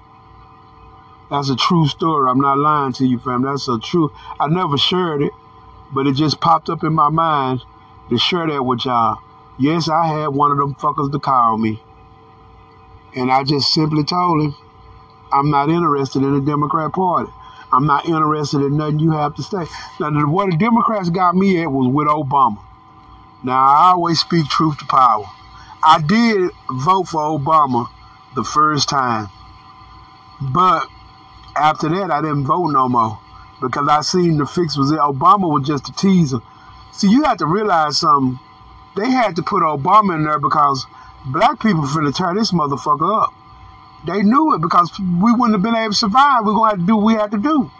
That's 1.30 1.50
a 1.50 1.56
true 1.56 1.86
story. 1.86 2.30
I'm 2.30 2.40
not 2.40 2.56
lying 2.56 2.94
to 2.94 3.06
you, 3.06 3.18
fam. 3.18 3.42
That's 3.42 3.68
a 3.68 3.78
true. 3.78 4.10
I 4.40 4.48
never 4.48 4.78
shared 4.78 5.20
it, 5.20 5.32
but 5.92 6.06
it 6.06 6.14
just 6.14 6.40
popped 6.40 6.70
up 6.70 6.82
in 6.84 6.94
my 6.94 7.10
mind 7.10 7.60
to 8.08 8.16
share 8.16 8.46
that 8.46 8.64
with 8.64 8.86
y'all. 8.86 9.18
Yes, 9.58 9.90
I 9.90 10.06
had 10.06 10.28
one 10.28 10.50
of 10.50 10.56
them 10.56 10.76
fuckers 10.76 11.12
to 11.12 11.18
call 11.18 11.58
me. 11.58 11.82
And 13.14 13.30
I 13.30 13.44
just 13.44 13.74
simply 13.74 14.04
told 14.04 14.42
him, 14.42 14.54
I'm 15.30 15.50
not 15.50 15.68
interested 15.68 16.22
in 16.22 16.32
the 16.32 16.40
Democrat 16.40 16.92
Party. 16.94 17.30
I'm 17.70 17.86
not 17.86 18.08
interested 18.08 18.62
in 18.62 18.78
nothing 18.78 19.00
you 19.00 19.10
have 19.10 19.34
to 19.34 19.42
say. 19.42 19.66
Now, 20.00 20.10
what 20.26 20.50
the 20.50 20.56
Democrats 20.56 21.10
got 21.10 21.34
me 21.34 21.60
at 21.60 21.70
was 21.70 21.92
with 21.92 22.08
Obama. 22.08 22.64
Now, 23.44 23.62
I 23.62 23.90
always 23.90 24.20
speak 24.20 24.46
truth 24.48 24.78
to 24.78 24.86
power. 24.86 25.26
I 25.82 26.00
did 26.00 26.50
vote 26.70 27.04
for 27.04 27.20
Obama 27.20 27.88
the 28.34 28.42
first 28.42 28.88
time. 28.88 29.28
But 30.40 30.86
after 31.56 31.88
that, 31.88 32.10
I 32.10 32.20
didn't 32.20 32.46
vote 32.46 32.68
no 32.68 32.88
more 32.88 33.18
because 33.60 33.88
I 33.88 34.00
seen 34.00 34.38
the 34.38 34.46
fix 34.46 34.76
was 34.76 34.90
it. 34.90 34.98
Obama 34.98 35.50
was 35.50 35.66
just 35.66 35.88
a 35.88 35.92
teaser. 35.92 36.40
See, 36.92 37.08
you 37.08 37.22
have 37.24 37.38
to 37.38 37.46
realize 37.46 37.98
something. 37.98 38.38
They 38.96 39.10
had 39.10 39.36
to 39.36 39.42
put 39.42 39.62
Obama 39.62 40.16
in 40.16 40.24
there 40.24 40.38
because 40.38 40.86
black 41.26 41.60
people 41.60 41.82
finna 41.82 42.14
tear 42.14 42.34
this 42.34 42.52
motherfucker 42.52 43.22
up. 43.22 43.32
They 44.06 44.22
knew 44.22 44.54
it 44.54 44.60
because 44.60 44.90
we 44.98 45.32
wouldn't 45.32 45.52
have 45.52 45.62
been 45.62 45.74
able 45.74 45.92
to 45.92 45.98
survive. 45.98 46.44
We're 46.44 46.54
gonna 46.54 46.70
have 46.70 46.80
to 46.80 46.86
do 46.86 46.96
what 46.96 47.04
we 47.04 47.14
had 47.14 47.30
to 47.32 47.38
do. 47.38 47.70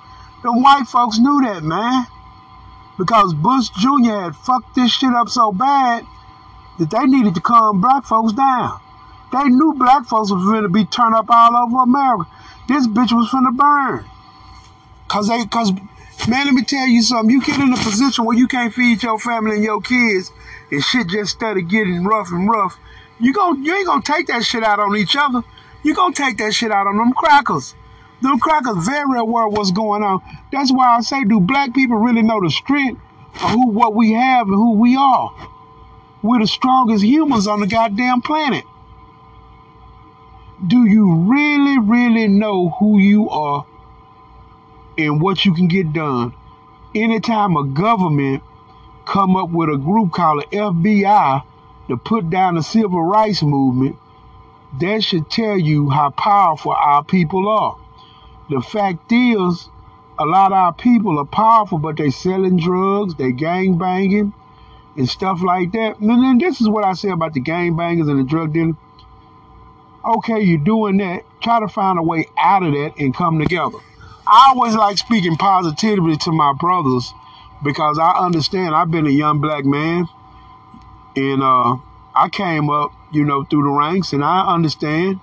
The 0.43 0.53
white 0.53 0.87
folks 0.87 1.19
knew 1.19 1.41
that, 1.43 1.65
man. 1.65 2.07
Because 2.97 3.35
Bush 3.35 3.71
Jr. 3.71 4.11
had 4.11 4.37
fucked 4.37 4.75
this 4.75 4.93
shit 4.93 5.13
up 5.13 5.29
so 5.29 5.53
bad 5.53 6.05
that 6.79 6.91
they 6.91 7.07
needed 7.07 7.35
to 7.35 7.41
calm 7.41 7.81
black 7.81 8.05
folks 8.05 8.33
down. 8.33 8.81
They 9.33 9.45
knew 9.45 9.75
black 9.75 10.07
folks 10.07 10.31
was 10.31 10.45
going 10.45 10.63
to 10.63 10.69
be 10.69 10.85
turned 10.85 11.15
up 11.15 11.27
all 11.29 11.57
over 11.57 11.83
America. 11.83 12.27
This 12.69 12.87
bitch 12.87 13.13
was 13.13 13.29
finna 13.31 13.55
burn. 13.57 14.05
Cause 15.09 15.29
they, 15.29 15.45
cause 15.47 15.73
man, 16.29 16.47
let 16.47 16.55
me 16.55 16.65
tell 16.65 16.87
you 16.87 17.03
something. 17.03 17.31
You 17.31 17.43
get 17.43 17.61
in 17.61 17.73
a 17.73 17.77
position 17.77 18.25
where 18.25 18.37
you 18.37 18.47
can't 18.47 18.73
feed 18.73 19.03
your 19.03 19.19
family 19.19 19.57
and 19.57 19.65
your 19.65 19.81
kids, 19.81 20.31
and 20.71 20.83
shit 20.83 21.09
just 21.09 21.33
started 21.33 21.69
getting 21.69 22.05
rough 22.05 22.31
and 22.31 22.49
rough. 22.49 22.79
You 23.19 23.33
gon' 23.33 23.65
you 23.65 23.75
ain't 23.75 23.87
gonna 23.87 24.03
take 24.03 24.27
that 24.27 24.45
shit 24.45 24.63
out 24.63 24.79
on 24.81 24.97
each 24.97 25.17
other. 25.17 25.43
You 25.83 25.95
gonna 25.95 26.15
take 26.15 26.37
that 26.39 26.53
shit 26.53 26.71
out 26.71 26.87
on 26.87 26.97
them 26.97 27.13
crackers. 27.13 27.75
Them 28.21 28.39
crackers 28.39 28.87
very 28.87 29.19
aware 29.19 29.47
of 29.47 29.53
what's 29.53 29.71
going 29.71 30.03
on. 30.03 30.21
That's 30.53 30.73
why 30.73 30.97
I 30.97 31.01
say, 31.01 31.25
do 31.25 31.41
black 31.41 31.75
people 31.75 31.97
really 31.97 32.23
know 32.23 32.41
the 32.41 32.51
strength 32.51 33.01
of 33.35 33.51
who 33.51 33.69
what 33.71 33.95
we 33.95 34.13
have 34.13 34.47
and 34.47 34.57
who 34.57 34.75
we 34.75 34.97
are? 34.97 35.33
We're 36.23 36.41
the 36.41 36.47
strongest 36.47 37.05
humans 37.05 37.47
on 37.47 37.61
the 37.61 37.67
goddamn 37.67 38.23
planet 38.23 38.65
do 40.67 40.87
you 40.87 41.15
really, 41.15 41.79
really 41.79 42.27
know 42.27 42.71
who 42.71 42.99
you 42.99 43.31
are 43.31 43.65
and 44.97 45.21
what 45.21 45.45
you 45.45 45.55
can 45.55 45.69
get 45.69 45.93
done? 45.93 46.35
Anytime 46.95 47.57
a 47.57 47.65
government 47.65 48.43
come 49.05 49.37
up 49.37 49.51
with 49.51 49.69
a 49.69 49.77
group 49.77 50.13
called 50.13 50.43
the 50.43 50.57
FBI 50.57 51.43
to 51.89 51.97
put 51.97 52.29
down 52.29 52.57
the 52.57 52.63
civil 52.63 53.03
rights 53.03 53.43
movement, 53.43 53.97
that 54.81 55.05
should 55.05 55.31
tell 55.31 55.57
you 55.57 55.91
how 55.91 56.11
powerful 56.11 56.73
our 56.73 57.05
people 57.05 57.49
are. 57.49 57.77
The 58.51 58.61
fact 58.61 59.13
is, 59.13 59.69
a 60.19 60.25
lot 60.25 60.53
of 60.53 60.59
our 60.59 60.73
people 60.73 61.19
are 61.19 61.25
powerful, 61.25 61.79
but 61.79 61.97
they're 61.97 62.11
selling 62.11 62.57
drugs, 62.57 63.15
they 63.15 63.31
gang 63.31 63.79
banging, 63.79 64.35
and 64.99 65.09
stuff 65.09 65.41
like 65.43 65.73
that. 65.73 65.99
And 66.01 66.11
then 66.11 66.37
this 66.37 66.61
is 66.61 66.69
what 66.69 66.85
I 66.85 66.93
say 66.93 67.09
about 67.09 67.33
the 67.33 67.41
gang 67.41 67.77
bangers 67.77 68.09
and 68.09 68.19
the 68.19 68.25
drug 68.25 68.53
dealers 68.53 68.75
okay, 70.05 70.41
you're 70.41 70.59
doing 70.59 70.97
that. 70.99 71.23
Try 71.41 71.61
to 71.61 71.69
find 71.69 71.99
a 71.99 72.03
way 72.03 72.27
out 72.39 72.63
of 72.63 72.73
that 72.73 72.95
and 72.99 73.15
come 73.15 73.39
together. 73.39 73.79
I 74.27 74.53
always 74.55 74.75
like 74.75 74.99
speaking 74.99 75.37
positively 75.37 76.17
to 76.19 76.33
my 76.33 76.53
brothers 76.59 77.13
because 77.63 77.99
I 77.99 78.13
understand 78.13 78.75
I've 78.75 78.91
been 78.91 79.07
a 79.07 79.11
young 79.11 79.41
black 79.41 79.65
man 79.65 80.07
and 81.17 81.43
uh, 81.43 81.77
I 82.15 82.29
came 82.31 82.71
up, 82.71 82.93
you 83.13 83.25
know, 83.25 83.45
through 83.45 83.65
the 83.65 83.71
ranks 83.71 84.13
and 84.13 84.25
I 84.25 84.47
understand. 84.47 85.21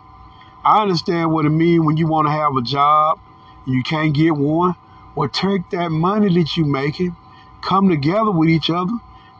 I 0.63 0.81
understand 0.81 1.31
what 1.31 1.45
it 1.45 1.51
means 1.51 1.85
when 1.85 1.97
you 1.97 2.07
want 2.07 2.27
to 2.27 2.31
have 2.31 2.55
a 2.55 2.61
job, 2.63 3.19
and 3.65 3.75
you 3.75 3.83
can't 3.83 4.15
get 4.15 4.35
one. 4.35 4.75
Well, 5.13 5.29
take 5.29 5.69
that 5.69 5.89
money 5.89 6.33
that 6.33 6.57
you're 6.57 6.65
making, 6.65 7.15
come 7.61 7.87
together 7.87 8.31
with 8.31 8.49
each 8.49 8.71
other, 8.71 8.93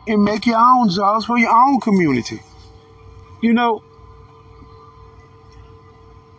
and 0.08 0.24
make 0.24 0.46
your 0.46 0.60
own 0.60 0.90
jobs 0.90 1.26
for 1.26 1.38
your 1.38 1.52
own 1.52 1.80
community. 1.80 2.42
You 3.42 3.54
know, 3.54 3.84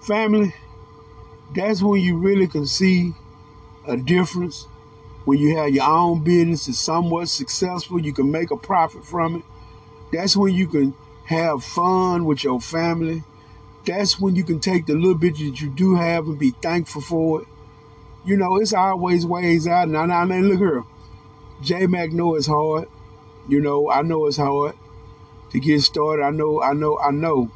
Family, 0.07 0.55
that's 1.52 1.83
when 1.83 2.00
you 2.00 2.16
really 2.16 2.46
can 2.46 2.64
see 2.64 3.12
a 3.88 3.96
difference. 3.96 4.68
When 5.24 5.40
you 5.40 5.57
have 5.57 5.70
your 5.70 5.85
own 5.85 6.22
business, 6.22 6.68
it's 6.68 6.79
somewhat 6.79 7.29
successful, 7.29 8.00
you 8.00 8.12
can 8.12 8.31
make 8.31 8.52
a 8.52 8.57
profit 8.57 9.05
from 9.05 9.35
it. 9.35 9.42
That's 10.12 10.37
when 10.37 10.55
you 10.55 10.68
can 10.68 10.94
have 11.24 11.64
fun 11.64 12.24
with 12.24 12.44
your 12.44 12.61
family. 12.61 13.24
That's 13.85 14.20
when 14.20 14.37
you 14.37 14.44
can 14.44 14.61
take 14.61 14.87
the 14.87 14.94
little 14.94 15.16
bit 15.16 15.38
that 15.38 15.61
you 15.61 15.70
do 15.70 15.96
have 15.96 16.29
and 16.29 16.38
be 16.38 16.52
thankful 16.52 17.02
for 17.02 17.42
it. 17.42 17.48
You 18.24 18.37
know, 18.37 18.59
it's 18.59 18.72
always 18.72 19.26
ways 19.26 19.66
out. 19.66 19.88
Now, 19.88 20.07
now, 20.07 20.24
now 20.24 20.38
look 20.38 20.59
here. 20.59 20.85
J 21.62 21.88
Mac 21.88 22.12
know 22.12 22.37
it's 22.37 22.46
hard. 22.46 22.88
You 23.49 23.61
know, 23.61 23.91
I 23.91 24.03
know 24.03 24.27
it's 24.27 24.37
hard 24.37 24.75
to 25.51 25.61
get 25.61 25.81
started. 25.83 26.23
I 26.23 26.31
know, 26.31 26.63
I 26.63 26.73
know, 26.73 26.99
I 26.99 27.11
know 27.11 27.51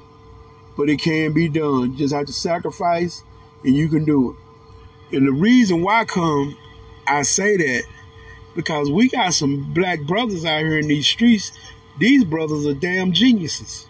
but 0.80 0.88
it 0.88 0.98
can 0.98 1.32
be 1.34 1.46
done. 1.46 1.92
You 1.92 1.98
just 1.98 2.14
have 2.14 2.24
to 2.24 2.32
sacrifice 2.32 3.22
and 3.62 3.74
you 3.74 3.88
can 3.90 4.06
do 4.06 4.30
it. 4.30 5.16
And 5.16 5.26
the 5.26 5.32
reason 5.32 5.82
why 5.82 6.06
come 6.06 6.56
I 7.06 7.20
say 7.20 7.58
that 7.58 7.82
because 8.54 8.90
we 8.90 9.10
got 9.10 9.34
some 9.34 9.74
black 9.74 10.00
brothers 10.02 10.44
out 10.44 10.60
here 10.60 10.78
in 10.78 10.88
these 10.88 11.06
streets. 11.06 11.52
These 11.98 12.24
brothers 12.24 12.66
are 12.66 12.72
damn 12.72 13.12
geniuses. 13.12 13.86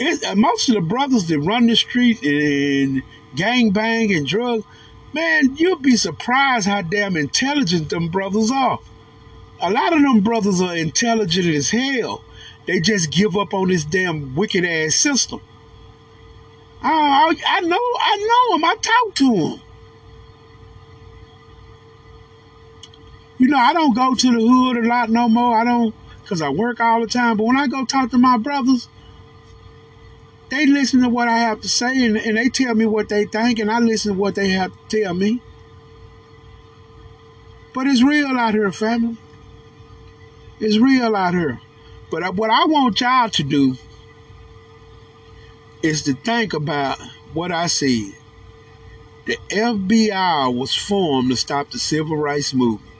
It, 0.00 0.24
uh, 0.24 0.34
most 0.34 0.68
of 0.68 0.74
the 0.74 0.80
brothers 0.80 1.28
that 1.28 1.38
run 1.38 1.68
the 1.68 1.76
street 1.76 2.20
and 2.24 3.02
gang 3.36 3.70
bang 3.70 4.12
and 4.12 4.26
drugs, 4.26 4.64
man, 5.12 5.54
you'll 5.56 5.78
be 5.78 5.96
surprised 5.96 6.66
how 6.66 6.82
damn 6.82 7.16
intelligent 7.16 7.90
them 7.90 8.08
brothers 8.08 8.50
are. 8.50 8.80
A 9.60 9.70
lot 9.70 9.92
of 9.92 10.02
them 10.02 10.20
brothers 10.20 10.60
are 10.60 10.76
intelligent 10.76 11.46
as 11.46 11.70
hell. 11.70 12.22
They 12.66 12.80
just 12.80 13.10
give 13.10 13.36
up 13.36 13.54
on 13.54 13.68
this 13.68 13.84
damn 13.84 14.34
wicked 14.34 14.64
ass 14.64 14.94
system. 14.94 15.40
I, 16.80 17.34
I 17.46 17.60
know, 17.60 17.76
I 17.76 18.16
know 18.50 18.56
him. 18.56 18.64
I 18.64 18.76
talk 18.76 19.14
to 19.16 19.34
him. 19.34 19.60
You 23.38 23.48
know, 23.48 23.58
I 23.58 23.72
don't 23.72 23.94
go 23.94 24.14
to 24.14 24.32
the 24.32 24.40
hood 24.40 24.84
a 24.84 24.86
lot 24.86 25.10
no 25.10 25.28
more. 25.28 25.58
I 25.58 25.64
don't, 25.64 25.94
because 26.22 26.42
I 26.42 26.50
work 26.50 26.80
all 26.80 27.00
the 27.00 27.06
time. 27.06 27.36
But 27.36 27.44
when 27.44 27.56
I 27.56 27.66
go 27.66 27.84
talk 27.84 28.10
to 28.10 28.18
my 28.18 28.36
brothers, 28.36 28.88
they 30.50 30.66
listen 30.66 31.02
to 31.02 31.08
what 31.08 31.28
I 31.28 31.38
have 31.38 31.60
to 31.62 31.68
say 31.68 32.04
and, 32.04 32.16
and 32.16 32.36
they 32.36 32.48
tell 32.48 32.74
me 32.74 32.86
what 32.86 33.08
they 33.08 33.26
think, 33.26 33.58
and 33.58 33.70
I 33.70 33.78
listen 33.80 34.14
to 34.14 34.18
what 34.18 34.34
they 34.34 34.48
have 34.50 34.72
to 34.88 35.02
tell 35.02 35.14
me. 35.14 35.42
But 37.74 37.86
it's 37.86 38.02
real 38.02 38.38
out 38.38 38.54
here, 38.54 38.72
family. 38.72 39.18
It's 40.60 40.78
real 40.78 41.14
out 41.14 41.34
here. 41.34 41.60
But 42.10 42.34
what 42.34 42.50
I 42.50 42.64
want 42.66 43.00
y'all 43.00 43.28
to 43.28 43.42
do 43.42 43.76
is 45.82 46.02
to 46.02 46.14
think 46.14 46.52
about 46.52 46.98
what 47.32 47.52
I 47.52 47.66
said. 47.66 48.12
The 49.26 49.36
FBI 49.50 50.54
was 50.54 50.74
formed 50.74 51.30
to 51.30 51.36
stop 51.36 51.70
the 51.70 51.78
civil 51.78 52.16
rights 52.16 52.54
movement. 52.54 52.90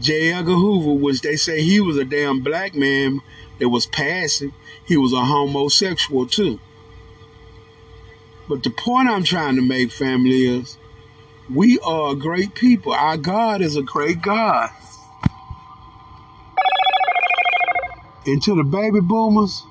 J. 0.00 0.32
Edgar 0.32 0.52
Hoover 0.52 0.92
was, 0.92 1.20
they 1.20 1.36
say 1.36 1.62
he 1.62 1.80
was 1.80 1.96
a 1.96 2.04
damn 2.04 2.42
black 2.42 2.74
man 2.74 3.20
that 3.58 3.70
was 3.70 3.86
passive. 3.86 4.52
He 4.84 4.96
was 4.96 5.12
a 5.12 5.24
homosexual 5.24 6.26
too. 6.26 6.60
But 8.48 8.62
the 8.62 8.70
point 8.70 9.08
I'm 9.08 9.24
trying 9.24 9.56
to 9.56 9.62
make, 9.62 9.90
family, 9.90 10.46
is 10.46 10.78
we 11.52 11.78
are 11.80 12.12
a 12.12 12.16
great 12.16 12.54
people. 12.54 12.92
Our 12.92 13.16
God 13.16 13.60
is 13.60 13.76
a 13.76 13.82
great 13.82 14.22
God. 14.22 14.70
And 18.26 18.42
to 18.42 18.54
the 18.54 18.64
baby 18.64 19.00
boomers, 19.00 19.64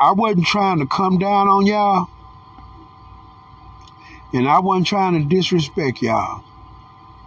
I 0.00 0.12
wasn't 0.12 0.46
trying 0.46 0.80
to 0.80 0.86
come 0.86 1.18
down 1.18 1.48
on 1.48 1.66
y'all. 1.66 2.08
And 4.32 4.48
I 4.48 4.58
wasn't 4.58 4.88
trying 4.88 5.22
to 5.22 5.34
disrespect 5.34 6.02
y'all. 6.02 6.42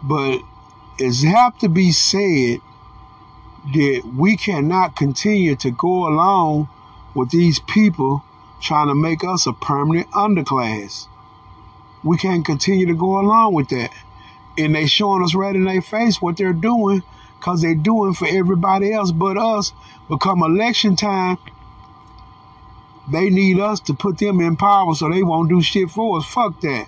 But 0.04 0.42
it's 0.98 1.24
have 1.24 1.58
to 1.60 1.70
be 1.70 1.92
said 1.92 2.60
that 3.74 4.02
we 4.16 4.38
cannot 4.38 4.96
continue 4.96 5.56
to 5.58 5.72
go 5.72 6.08
along 6.08 6.70
with 7.14 7.30
these 7.30 7.60
people 7.60 8.24
trying 8.62 8.88
to 8.88 8.96
make 8.96 9.24
us 9.24 9.48
a 9.48 9.54
permanent 9.54 10.10
underclass. 10.12 11.08
We 12.04 12.18
can't 12.18 12.46
continue 12.46 12.86
to 12.88 12.96
go 12.96 13.20
along 13.20 13.54
with 13.54 13.70
that. 13.70 13.92
And 14.58 14.76
they 14.76 14.88
showing 14.88 15.24
us 15.24 15.36
right 15.36 15.56
in 15.56 15.66
their 15.66 15.82
face 15.82 16.22
what 16.22 16.38
they're 16.38 16.54
doing 16.54 17.04
because 17.40 17.62
they're 17.62 17.76
doing 17.76 18.14
for 18.14 18.28
everybody 18.28 18.94
else 18.94 19.12
but 19.12 19.38
us. 19.38 19.74
Become 20.10 20.42
election 20.44 20.96
time, 20.96 21.38
they 23.12 23.30
need 23.30 23.60
us 23.60 23.80
to 23.82 23.94
put 23.94 24.18
them 24.18 24.40
in 24.40 24.56
power 24.56 24.94
so 24.96 25.10
they 25.10 25.24
won't 25.24 25.50
do 25.50 25.62
shit 25.62 25.90
for 25.90 26.18
us. 26.18 26.26
Fuck 26.26 26.62
that. 26.62 26.88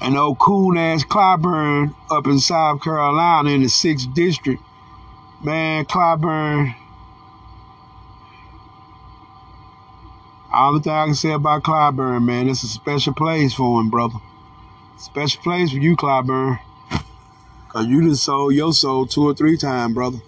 An 0.00 0.16
old 0.16 0.38
coon 0.38 0.78
ass 0.78 1.04
Clyburn 1.04 1.94
up 2.10 2.26
in 2.26 2.38
South 2.38 2.82
Carolina 2.82 3.50
in 3.50 3.60
the 3.62 3.68
6th 3.68 4.14
District. 4.14 4.62
Man, 5.42 5.84
Clyburn. 5.84 6.74
All 10.52 10.72
the 10.72 10.80
thing 10.80 10.92
I 10.92 11.04
can 11.04 11.14
say 11.14 11.32
about 11.32 11.62
Clyburn, 11.62 12.24
man, 12.24 12.48
it's 12.48 12.62
a 12.62 12.68
special 12.68 13.12
place 13.12 13.52
for 13.52 13.80
him, 13.80 13.90
brother. 13.90 14.18
Special 14.96 15.42
place 15.42 15.70
for 15.70 15.78
you, 15.78 15.96
Clyburn. 15.96 16.58
Cause 17.70 17.86
you 17.86 18.00
done 18.00 18.16
sold 18.16 18.52
your 18.52 18.72
soul 18.72 19.06
two 19.06 19.22
or 19.22 19.32
three 19.32 19.56
times, 19.56 19.94
brother. 19.94 20.18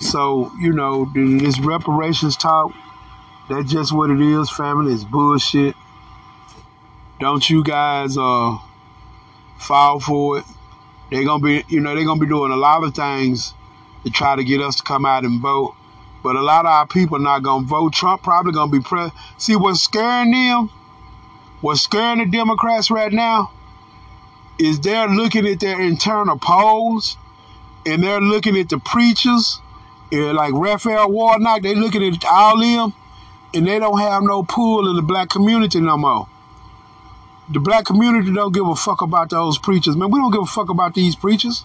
So, 0.00 0.50
you 0.58 0.72
know, 0.72 1.04
this 1.14 1.60
reparations 1.60 2.38
talk, 2.38 2.72
that's 3.50 3.70
just 3.70 3.92
what 3.92 4.08
it 4.08 4.20
is, 4.20 4.48
family. 4.48 4.94
It's 4.94 5.04
bullshit. 5.04 5.74
Don't 7.20 7.48
you 7.50 7.62
guys 7.62 8.16
uh 8.16 8.56
fall 9.58 10.00
for 10.00 10.38
it. 10.38 10.44
They're 11.10 11.24
gonna 11.24 11.44
be 11.44 11.62
you 11.68 11.80
know, 11.80 11.94
they're 11.94 12.06
gonna 12.06 12.20
be 12.20 12.26
doing 12.26 12.52
a 12.52 12.56
lot 12.56 12.82
of 12.82 12.94
things 12.94 13.52
to 14.04 14.10
try 14.10 14.36
to 14.36 14.44
get 14.44 14.62
us 14.62 14.76
to 14.76 14.84
come 14.84 15.04
out 15.04 15.26
and 15.26 15.42
vote. 15.42 15.74
But 16.22 16.36
a 16.36 16.42
lot 16.42 16.64
of 16.64 16.70
our 16.70 16.86
people 16.86 17.18
are 17.18 17.20
not 17.20 17.42
gonna 17.42 17.66
vote. 17.66 17.92
Trump 17.92 18.22
probably 18.22 18.52
gonna 18.52 18.72
be 18.72 18.80
pre 18.80 19.10
see 19.36 19.54
what's 19.54 19.82
scaring 19.82 20.30
them, 20.30 20.70
what's 21.60 21.82
scaring 21.82 22.20
the 22.20 22.26
Democrats 22.26 22.90
right 22.90 23.12
now 23.12 23.50
is 24.58 24.80
they're 24.80 25.08
looking 25.08 25.46
at 25.46 25.60
their 25.60 25.80
internal 25.80 26.38
polls 26.38 27.16
and 27.84 28.02
they're 28.02 28.20
looking 28.20 28.56
at 28.56 28.68
the 28.68 28.78
preachers, 28.78 29.60
and 30.10 30.36
like 30.36 30.52
Raphael 30.52 31.10
Warnock, 31.10 31.62
they 31.62 31.74
looking 31.74 32.02
at 32.02 32.24
all 32.24 32.58
them, 32.58 32.92
and 33.54 33.66
they 33.66 33.78
don't 33.78 34.00
have 34.00 34.22
no 34.22 34.42
pull 34.42 34.88
in 34.88 34.96
the 34.96 35.02
black 35.02 35.30
community 35.30 35.80
no 35.80 35.96
more. 35.96 36.26
The 37.48 37.60
black 37.60 37.84
community 37.84 38.32
don't 38.32 38.52
give 38.52 38.66
a 38.66 38.74
fuck 38.74 39.02
about 39.02 39.30
those 39.30 39.56
preachers, 39.56 39.96
man. 39.96 40.10
We 40.10 40.18
don't 40.18 40.32
give 40.32 40.42
a 40.42 40.46
fuck 40.46 40.68
about 40.68 40.94
these 40.94 41.14
preachers. 41.14 41.64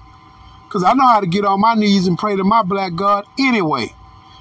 Cause 0.70 0.84
I 0.84 0.94
know 0.94 1.06
how 1.06 1.20
to 1.20 1.28
get 1.28 1.44
on 1.44 1.60
my 1.60 1.74
knees 1.74 2.08
and 2.08 2.18
pray 2.18 2.36
to 2.38 2.46
my 2.46 2.62
black 2.62 2.96
God 2.96 3.26
anyway. 3.38 3.94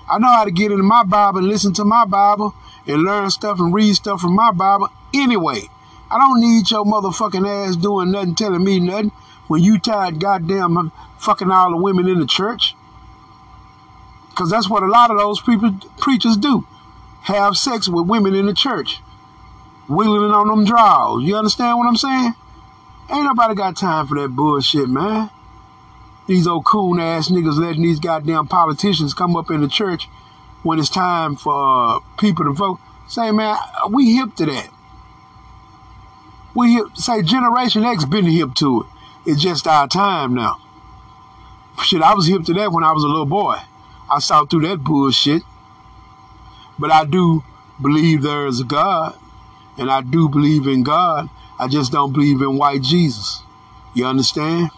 I 0.08 0.18
know 0.18 0.28
how 0.28 0.44
to 0.44 0.52
get 0.52 0.70
into 0.70 0.84
my 0.84 1.02
Bible 1.02 1.38
and 1.38 1.48
listen 1.48 1.72
to 1.74 1.84
my 1.84 2.04
Bible 2.04 2.54
and 2.86 3.02
learn 3.02 3.30
stuff 3.30 3.58
and 3.58 3.74
read 3.74 3.94
stuff 3.94 4.20
from 4.20 4.36
my 4.36 4.52
Bible 4.52 4.90
anyway. 5.12 5.62
I 6.10 6.18
don't 6.18 6.40
need 6.40 6.70
your 6.70 6.84
motherfucking 6.84 7.46
ass 7.46 7.76
doing 7.76 8.10
nothing, 8.10 8.34
telling 8.34 8.64
me 8.64 8.80
nothing 8.80 9.12
when 9.46 9.62
you 9.62 9.78
tired 9.78 10.20
goddamn 10.20 10.92
fucking 11.18 11.50
all 11.50 11.70
the 11.70 11.76
women 11.76 12.08
in 12.08 12.18
the 12.18 12.26
church. 12.26 12.74
Because 14.30 14.50
that's 14.50 14.68
what 14.68 14.82
a 14.82 14.86
lot 14.86 15.10
of 15.10 15.18
those 15.18 15.40
people, 15.40 15.78
preachers 15.98 16.36
do. 16.36 16.66
Have 17.22 17.56
sex 17.56 17.88
with 17.88 18.08
women 18.08 18.34
in 18.34 18.46
the 18.46 18.54
church. 18.54 19.00
Wheeling 19.88 20.32
on 20.32 20.48
them 20.48 20.64
draws. 20.64 21.22
You 21.22 21.36
understand 21.36 21.78
what 21.78 21.86
I'm 21.86 21.96
saying? 21.96 22.34
Ain't 23.10 23.24
nobody 23.24 23.54
got 23.54 23.76
time 23.76 24.06
for 24.06 24.18
that 24.20 24.28
bullshit, 24.28 24.88
man. 24.88 25.30
These 26.26 26.46
old 26.46 26.64
coon 26.64 27.00
ass 27.00 27.28
niggas 27.28 27.58
letting 27.58 27.82
these 27.82 27.98
goddamn 27.98 28.46
politicians 28.46 29.14
come 29.14 29.36
up 29.36 29.50
in 29.50 29.60
the 29.60 29.68
church 29.68 30.08
when 30.62 30.78
it's 30.78 30.88
time 30.88 31.36
for 31.36 31.96
uh, 31.96 31.98
people 32.18 32.44
to 32.44 32.52
vote. 32.52 32.78
Say, 33.08 33.32
man, 33.32 33.56
we 33.90 34.14
hip 34.14 34.36
to 34.36 34.46
that. 34.46 34.70
We 36.60 36.84
say 36.92 37.22
Generation 37.22 37.84
X 37.84 38.04
been 38.04 38.26
hip 38.26 38.52
to 38.56 38.82
it. 38.82 38.86
It's 39.30 39.40
just 39.40 39.66
our 39.66 39.88
time 39.88 40.34
now. 40.34 40.60
Shit, 41.82 42.02
I 42.02 42.12
was 42.12 42.26
hip 42.26 42.44
to 42.44 42.52
that 42.52 42.70
when 42.70 42.84
I 42.84 42.92
was 42.92 43.02
a 43.02 43.06
little 43.06 43.24
boy. 43.24 43.56
I 44.10 44.18
saw 44.18 44.44
through 44.44 44.68
that 44.68 44.84
bullshit. 44.84 45.40
But 46.78 46.90
I 46.90 47.06
do 47.06 47.42
believe 47.80 48.20
there 48.20 48.46
is 48.46 48.60
a 48.60 48.64
God, 48.64 49.18
and 49.78 49.90
I 49.90 50.02
do 50.02 50.28
believe 50.28 50.66
in 50.66 50.82
God. 50.82 51.30
I 51.58 51.66
just 51.66 51.92
don't 51.92 52.12
believe 52.12 52.42
in 52.42 52.58
white 52.58 52.82
Jesus. 52.82 53.42
You 53.94 54.04
understand? 54.04 54.68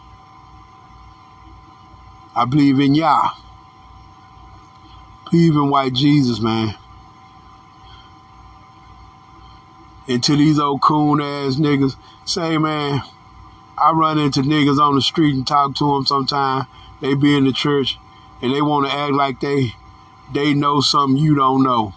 I 2.37 2.45
believe 2.45 2.79
in 2.79 2.95
Yah. 2.95 3.31
Believe 5.33 5.55
in 5.55 5.68
white 5.68 5.95
Jesus, 5.95 6.38
man. 6.38 6.77
And 10.09 10.23
to 10.25 10.37
these 10.37 10.59
old 10.59 10.83
coon 10.83 11.21
ass 11.21 11.57
niggas. 11.57 11.97
Say, 12.25 12.59
man, 12.59 13.03
I 13.79 13.93
run 13.93 14.19
into 14.19 14.41
niggas 14.41 14.79
on 14.79 14.95
the 14.95 15.03
street 15.03 15.35
and 15.35 15.47
talk 15.47 15.75
to 15.77 15.95
them 15.95 16.07
sometimes. 16.07 16.67
They 17.01 17.15
be 17.15 17.37
in 17.37 17.45
the 17.45 17.53
church 17.53 17.99
and 18.41 18.55
they 18.55 18.62
want 18.62 18.87
to 18.87 18.93
act 18.93 19.12
like 19.12 19.41
they 19.41 19.75
they 20.33 20.55
know 20.55 20.81
something 20.81 21.23
you 21.23 21.35
don't 21.35 21.62
know. 21.62 21.95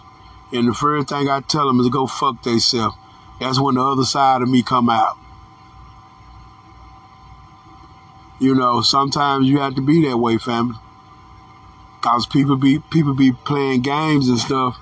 And 0.52 0.68
the 0.68 0.74
first 0.74 1.08
thing 1.08 1.28
I 1.28 1.40
tell 1.40 1.66
them 1.66 1.80
is 1.80 1.88
go 1.88 2.06
fuck 2.06 2.42
theyself. 2.42 2.94
That's 3.40 3.60
when 3.60 3.74
the 3.74 3.82
other 3.82 4.04
side 4.04 4.42
of 4.42 4.48
me 4.48 4.62
come 4.62 4.88
out. 4.88 5.16
You 8.38 8.54
know, 8.54 8.82
sometimes 8.82 9.48
you 9.48 9.60
have 9.60 9.74
to 9.76 9.80
be 9.80 10.06
that 10.08 10.18
way, 10.18 10.38
family. 10.38 10.76
Cause 12.02 12.26
people 12.26 12.56
be 12.56 12.78
people 12.78 13.14
be 13.14 13.32
playing 13.32 13.82
games 13.82 14.28
and 14.28 14.38
stuff 14.38 14.78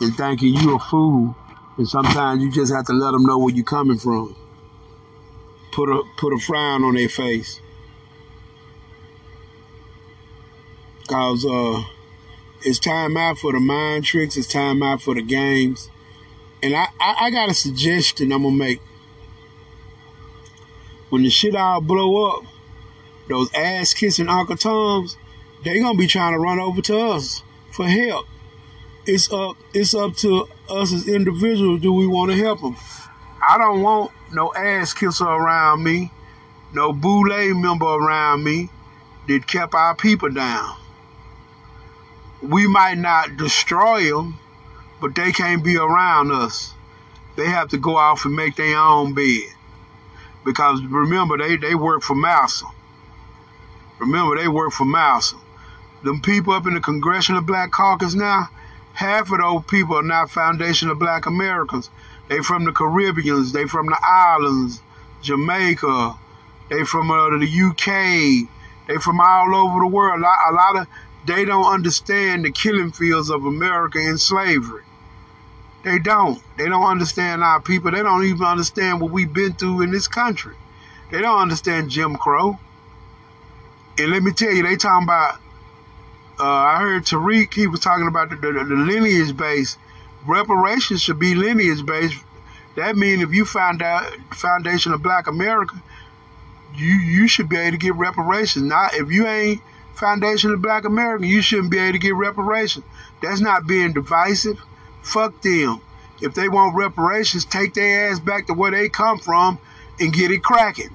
and 0.00 0.14
thinking 0.14 0.54
you 0.54 0.76
a 0.76 0.78
fool 0.78 1.36
and 1.76 1.88
sometimes 1.88 2.42
you 2.42 2.50
just 2.50 2.72
have 2.72 2.86
to 2.86 2.92
let 2.92 3.12
them 3.12 3.24
know 3.24 3.38
where 3.38 3.54
you're 3.54 3.64
coming 3.64 3.98
from. 3.98 4.36
Put 5.72 5.88
a 5.88 6.02
put 6.18 6.32
a 6.32 6.38
frown 6.38 6.84
on 6.84 6.94
their 6.94 7.08
face. 7.08 7.60
Cause 11.08 11.44
uh 11.44 11.82
it's 12.64 12.78
time 12.78 13.16
out 13.16 13.38
for 13.38 13.52
the 13.52 13.60
mind 13.60 14.04
tricks, 14.04 14.36
it's 14.36 14.46
time 14.46 14.82
out 14.82 15.02
for 15.02 15.14
the 15.14 15.22
games. 15.22 15.90
And 16.62 16.76
I, 16.76 16.86
I, 17.00 17.16
I 17.22 17.30
got 17.30 17.50
a 17.50 17.54
suggestion 17.54 18.32
I'm 18.32 18.44
gonna 18.44 18.54
make. 18.54 18.80
When 21.08 21.24
the 21.24 21.30
shit 21.30 21.56
all 21.56 21.80
blow 21.80 22.28
up, 22.30 22.44
those 23.28 23.52
ass 23.52 23.94
kissing 23.94 24.28
Uncle 24.28 24.56
Toms, 24.56 25.16
they 25.64 25.80
gonna 25.80 25.98
be 25.98 26.06
trying 26.06 26.34
to 26.34 26.38
run 26.38 26.60
over 26.60 26.80
to 26.82 26.98
us 26.98 27.42
for 27.72 27.86
help 27.86 28.26
it's 29.06 29.32
up 29.32 29.56
it's 29.74 29.94
up 29.94 30.14
to 30.16 30.46
us 30.72 30.92
as 30.92 31.08
individuals 31.08 31.80
do 31.80 31.92
we 31.92 32.06
want 32.06 32.30
to 32.30 32.36
help 32.36 32.60
them 32.60 32.76
i 33.48 33.58
don't 33.58 33.82
want 33.82 34.10
no 34.32 34.52
ass 34.54 34.92
kisser 34.94 35.24
around 35.24 35.82
me 35.82 36.10
no 36.72 36.92
boule 36.92 37.54
member 37.54 37.84
around 37.84 38.42
me 38.42 38.70
that 39.28 39.46
kept 39.46 39.74
our 39.74 39.94
people 39.94 40.30
down. 40.30 40.76
We 42.42 42.66
might 42.66 42.98
not 42.98 43.36
destroy 43.36 44.04
them 44.04 44.38
but 45.00 45.14
they 45.16 45.32
can't 45.32 45.64
be 45.64 45.76
around 45.76 46.30
us. 46.30 46.72
They 47.36 47.46
have 47.46 47.70
to 47.70 47.78
go 47.78 47.96
off 47.96 48.24
and 48.24 48.36
make 48.36 48.54
their 48.54 48.78
own 48.78 49.14
bed. 49.14 49.42
Because 50.44 50.80
remember 50.82 51.36
they, 51.36 51.56
they 51.56 51.74
work 51.74 52.02
for 52.02 52.14
massa. 52.14 52.66
Remember 53.98 54.36
they 54.36 54.46
work 54.46 54.72
for 54.72 54.84
massa. 54.84 55.36
Them 56.04 56.20
people 56.20 56.52
up 56.52 56.66
in 56.66 56.74
the 56.74 56.80
congressional 56.80 57.42
black 57.42 57.72
caucus 57.72 58.14
now 58.14 58.48
half 58.94 59.30
of 59.32 59.38
those 59.38 59.64
people 59.68 59.96
are 59.96 60.02
not 60.02 60.30
foundational 60.30 60.94
black 60.94 61.26
Americans. 61.26 61.90
They 62.28 62.40
from 62.40 62.64
the 62.64 62.72
Caribbeans, 62.72 63.52
they 63.52 63.66
from 63.66 63.86
the 63.86 63.98
islands, 64.02 64.80
Jamaica, 65.22 66.16
they 66.70 66.84
from 66.84 67.10
uh, 67.10 67.30
the 67.38 67.46
UK, 67.46 68.48
they 68.88 68.96
from 68.98 69.20
all 69.20 69.54
over 69.54 69.80
the 69.80 69.86
world. 69.86 70.20
A 70.20 70.22
lot, 70.22 70.38
a 70.50 70.52
lot 70.52 70.76
of 70.76 70.86
they 71.24 71.44
don't 71.44 71.72
understand 71.72 72.44
the 72.44 72.50
killing 72.50 72.90
fields 72.90 73.30
of 73.30 73.44
America 73.44 73.98
and 73.98 74.20
slavery. 74.20 74.82
They 75.84 75.98
don't. 75.98 76.40
They 76.56 76.68
don't 76.68 76.84
understand 76.84 77.42
our 77.42 77.60
people. 77.60 77.90
They 77.90 78.02
don't 78.02 78.24
even 78.24 78.44
understand 78.44 79.00
what 79.00 79.12
we've 79.12 79.32
been 79.32 79.52
through 79.52 79.82
in 79.82 79.90
this 79.90 80.08
country. 80.08 80.54
They 81.10 81.20
don't 81.20 81.40
understand 81.40 81.90
Jim 81.90 82.16
Crow. 82.16 82.58
And 83.98 84.10
let 84.10 84.22
me 84.22 84.32
tell 84.32 84.50
you, 84.50 84.62
they 84.62 84.76
talking 84.76 85.04
about 85.04 85.38
Uh, 86.42 86.44
I 86.44 86.80
heard 86.80 87.04
Tariq, 87.04 87.54
he 87.54 87.68
was 87.68 87.78
talking 87.78 88.08
about 88.08 88.30
the, 88.30 88.34
the, 88.34 88.52
the 88.52 88.74
lineage 88.74 89.36
based. 89.36 89.78
Reparations 90.26 91.00
should 91.00 91.20
be 91.20 91.36
lineage 91.36 91.86
based. 91.86 92.16
That 92.74 92.96
means 92.96 93.22
if 93.22 93.32
you 93.32 93.44
found 93.44 93.80
out 93.80 94.12
foundation 94.34 94.92
of 94.92 95.04
black 95.04 95.28
America, 95.28 95.80
you 96.74 96.94
you 96.94 97.28
should 97.28 97.48
be 97.48 97.58
able 97.58 97.70
to 97.70 97.76
get 97.76 97.94
reparations. 97.94 98.64
Not 98.64 98.94
if 98.94 99.12
you 99.12 99.24
ain't 99.24 99.62
foundation 99.94 100.50
of 100.50 100.60
black 100.60 100.84
America, 100.84 101.24
you 101.24 101.42
shouldn't 101.42 101.70
be 101.70 101.78
able 101.78 101.92
to 101.92 101.98
get 102.00 102.16
reparations. 102.16 102.84
That's 103.22 103.40
not 103.40 103.68
being 103.68 103.92
divisive. 103.92 104.60
Fuck 105.02 105.42
them. 105.42 105.80
If 106.20 106.34
they 106.34 106.48
want 106.48 106.74
reparations, 106.74 107.44
take 107.44 107.74
their 107.74 108.10
ass 108.10 108.18
back 108.18 108.48
to 108.48 108.54
where 108.54 108.72
they 108.72 108.88
come 108.88 109.20
from 109.20 109.60
and 110.00 110.12
get 110.12 110.32
it 110.32 110.42
cracking. 110.42 110.90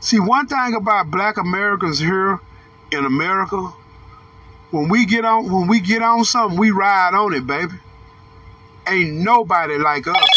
See, 0.00 0.20
one 0.20 0.48
thing 0.48 0.74
about 0.74 1.10
black 1.10 1.38
Americans 1.38 1.98
here 1.98 2.40
in 2.92 3.06
America, 3.06 3.72
when 4.76 4.90
we 4.90 5.06
get 5.06 5.24
on 5.24 5.50
when 5.50 5.68
we 5.68 5.80
get 5.80 6.02
on 6.02 6.22
something, 6.24 6.58
we 6.58 6.70
ride 6.70 7.14
on 7.14 7.32
it, 7.32 7.46
baby. 7.46 7.72
Ain't 8.86 9.14
nobody 9.14 9.78
like 9.78 10.06
us. 10.06 10.28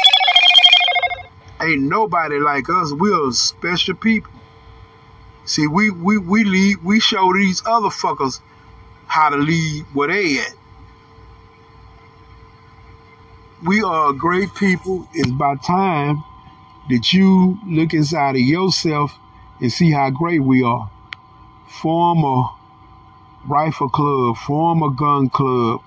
Ain't 1.62 1.82
nobody 1.82 2.39
like 2.39 2.69
us. 2.69 2.93
We're 2.93 3.32
special 3.34 3.95
people. 3.95 4.32
See, 5.43 5.67
we 5.67 5.91
we 5.91 6.17
we 6.17 6.45
lead 6.45 6.78
we 6.86 7.02
show 7.02 7.34
these 7.34 7.62
other 7.65 7.89
fuckers 7.89 8.39
how 9.08 9.30
to 9.30 9.36
lead 9.36 9.86
where 9.93 10.08
they 10.08 10.39
at. 10.39 10.54
We 13.65 13.84
are 13.84 14.13
great 14.13 14.56
people. 14.56 15.06
It's 15.13 15.30
about 15.30 15.63
time 15.65 16.23
that 16.89 17.12
you 17.12 17.60
look 17.67 17.93
inside 17.93 18.36
of 18.36 18.41
yourself 18.41 19.12
and 19.60 19.69
see 19.69 19.91
how 19.91 20.12
great 20.12 20.41
we 20.41 20.63
are. 20.63 20.89
Form 21.67 22.23
a 22.23 22.58
rifle 23.47 23.89
club, 23.89 24.38
form 24.38 24.84
a 24.84 24.91
gun 24.91 25.30
club, 25.30 25.82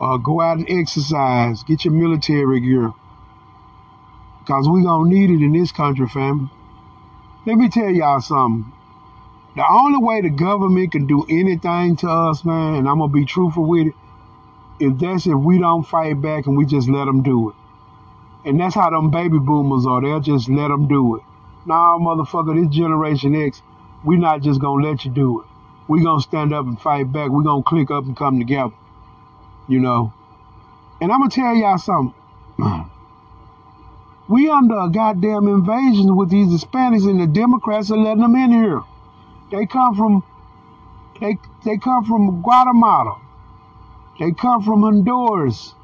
uh, 0.00 0.16
go 0.16 0.40
out 0.40 0.58
and 0.58 0.70
exercise, 0.70 1.62
get 1.62 1.84
your 1.84 1.94
military 1.94 2.60
gear. 2.60 2.92
Because 4.40 4.68
we 4.68 4.82
going 4.82 5.10
to 5.10 5.16
need 5.16 5.30
it 5.30 5.44
in 5.44 5.52
this 5.52 5.72
country, 5.72 6.08
family. 6.08 6.50
Let 7.46 7.56
me 7.56 7.68
tell 7.68 7.90
y'all 7.90 8.20
something. 8.20 8.72
The 9.56 9.64
only 9.68 9.98
way 9.98 10.20
the 10.20 10.30
government 10.30 10.92
can 10.92 11.06
do 11.06 11.26
anything 11.28 11.96
to 11.96 12.08
us, 12.08 12.44
man, 12.44 12.74
and 12.74 12.88
I'm 12.88 12.98
going 12.98 13.10
to 13.10 13.14
be 13.14 13.24
truthful 13.24 13.64
with 13.64 13.88
it, 13.88 13.94
if 14.78 14.98
that's 14.98 15.26
if 15.26 15.34
we 15.34 15.58
don't 15.58 15.82
fight 15.82 16.20
back 16.20 16.46
and 16.46 16.56
we 16.56 16.64
just 16.64 16.88
let 16.88 17.04
them 17.04 17.22
do 17.22 17.50
it. 17.50 17.56
And 18.44 18.58
that's 18.58 18.74
how 18.74 18.88
them 18.90 19.10
baby 19.10 19.38
boomers 19.38 19.86
are. 19.86 20.00
They'll 20.00 20.20
just 20.20 20.48
let 20.48 20.68
them 20.68 20.88
do 20.88 21.16
it. 21.16 21.22
Nah, 21.66 21.98
motherfucker, 21.98 22.58
this 22.58 22.74
Generation 22.74 23.34
X, 23.34 23.60
we 24.04 24.16
not 24.16 24.40
just 24.40 24.60
gonna 24.60 24.86
let 24.86 25.04
you 25.04 25.10
do 25.10 25.42
it. 25.42 25.49
We 25.90 26.04
gonna 26.04 26.20
stand 26.20 26.54
up 26.54 26.66
and 26.66 26.80
fight 26.80 27.10
back. 27.10 27.32
We 27.32 27.42
gonna 27.42 27.64
click 27.64 27.90
up 27.90 28.04
and 28.04 28.16
come 28.16 28.38
together. 28.38 28.72
You 29.66 29.80
know. 29.80 30.12
And 31.00 31.10
I'm 31.10 31.18
gonna 31.18 31.30
tell 31.30 31.52
y'all 31.52 31.78
something. 31.78 32.14
We 34.28 34.48
under 34.48 34.78
a 34.78 34.88
goddamn 34.88 35.48
invasion 35.48 36.14
with 36.14 36.30
these 36.30 36.46
Hispanics 36.46 37.10
and 37.10 37.20
the 37.20 37.26
Democrats 37.26 37.90
are 37.90 37.98
letting 37.98 38.20
them 38.22 38.36
in 38.36 38.52
here. 38.52 38.80
They 39.50 39.66
come 39.66 39.96
from 39.96 40.22
they 41.20 41.36
they 41.64 41.76
come 41.78 42.04
from 42.04 42.40
Guatemala. 42.40 43.20
They 44.20 44.30
come 44.30 44.62
from 44.62 44.82
Honduras. 44.82 45.74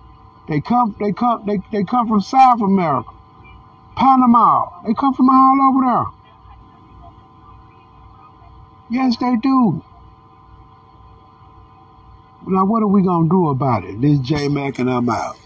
They 0.49 0.61
come 0.61 0.95
they 1.01 1.11
come 1.11 1.45
they, 1.45 1.59
they 1.73 1.83
come 1.83 2.07
from 2.07 2.21
South 2.21 2.61
America. 2.61 3.11
Panama. 3.97 4.69
They 4.87 4.95
come 4.95 5.13
from 5.13 5.29
all 5.29 5.59
over 5.69 5.85
there. 5.85 6.05
Yes, 8.89 9.17
they 9.17 9.35
do. 9.43 9.83
Now, 12.47 12.65
what 12.65 12.83
are 12.83 12.89
we 12.89 13.03
going 13.03 13.29
to 13.29 13.29
do 13.29 13.49
about 13.49 13.85
it? 13.85 14.01
This 14.01 14.19
J 14.21 14.49
Mac 14.49 14.79
and 14.79 14.91
I'm 14.91 15.09
out. 15.09 15.37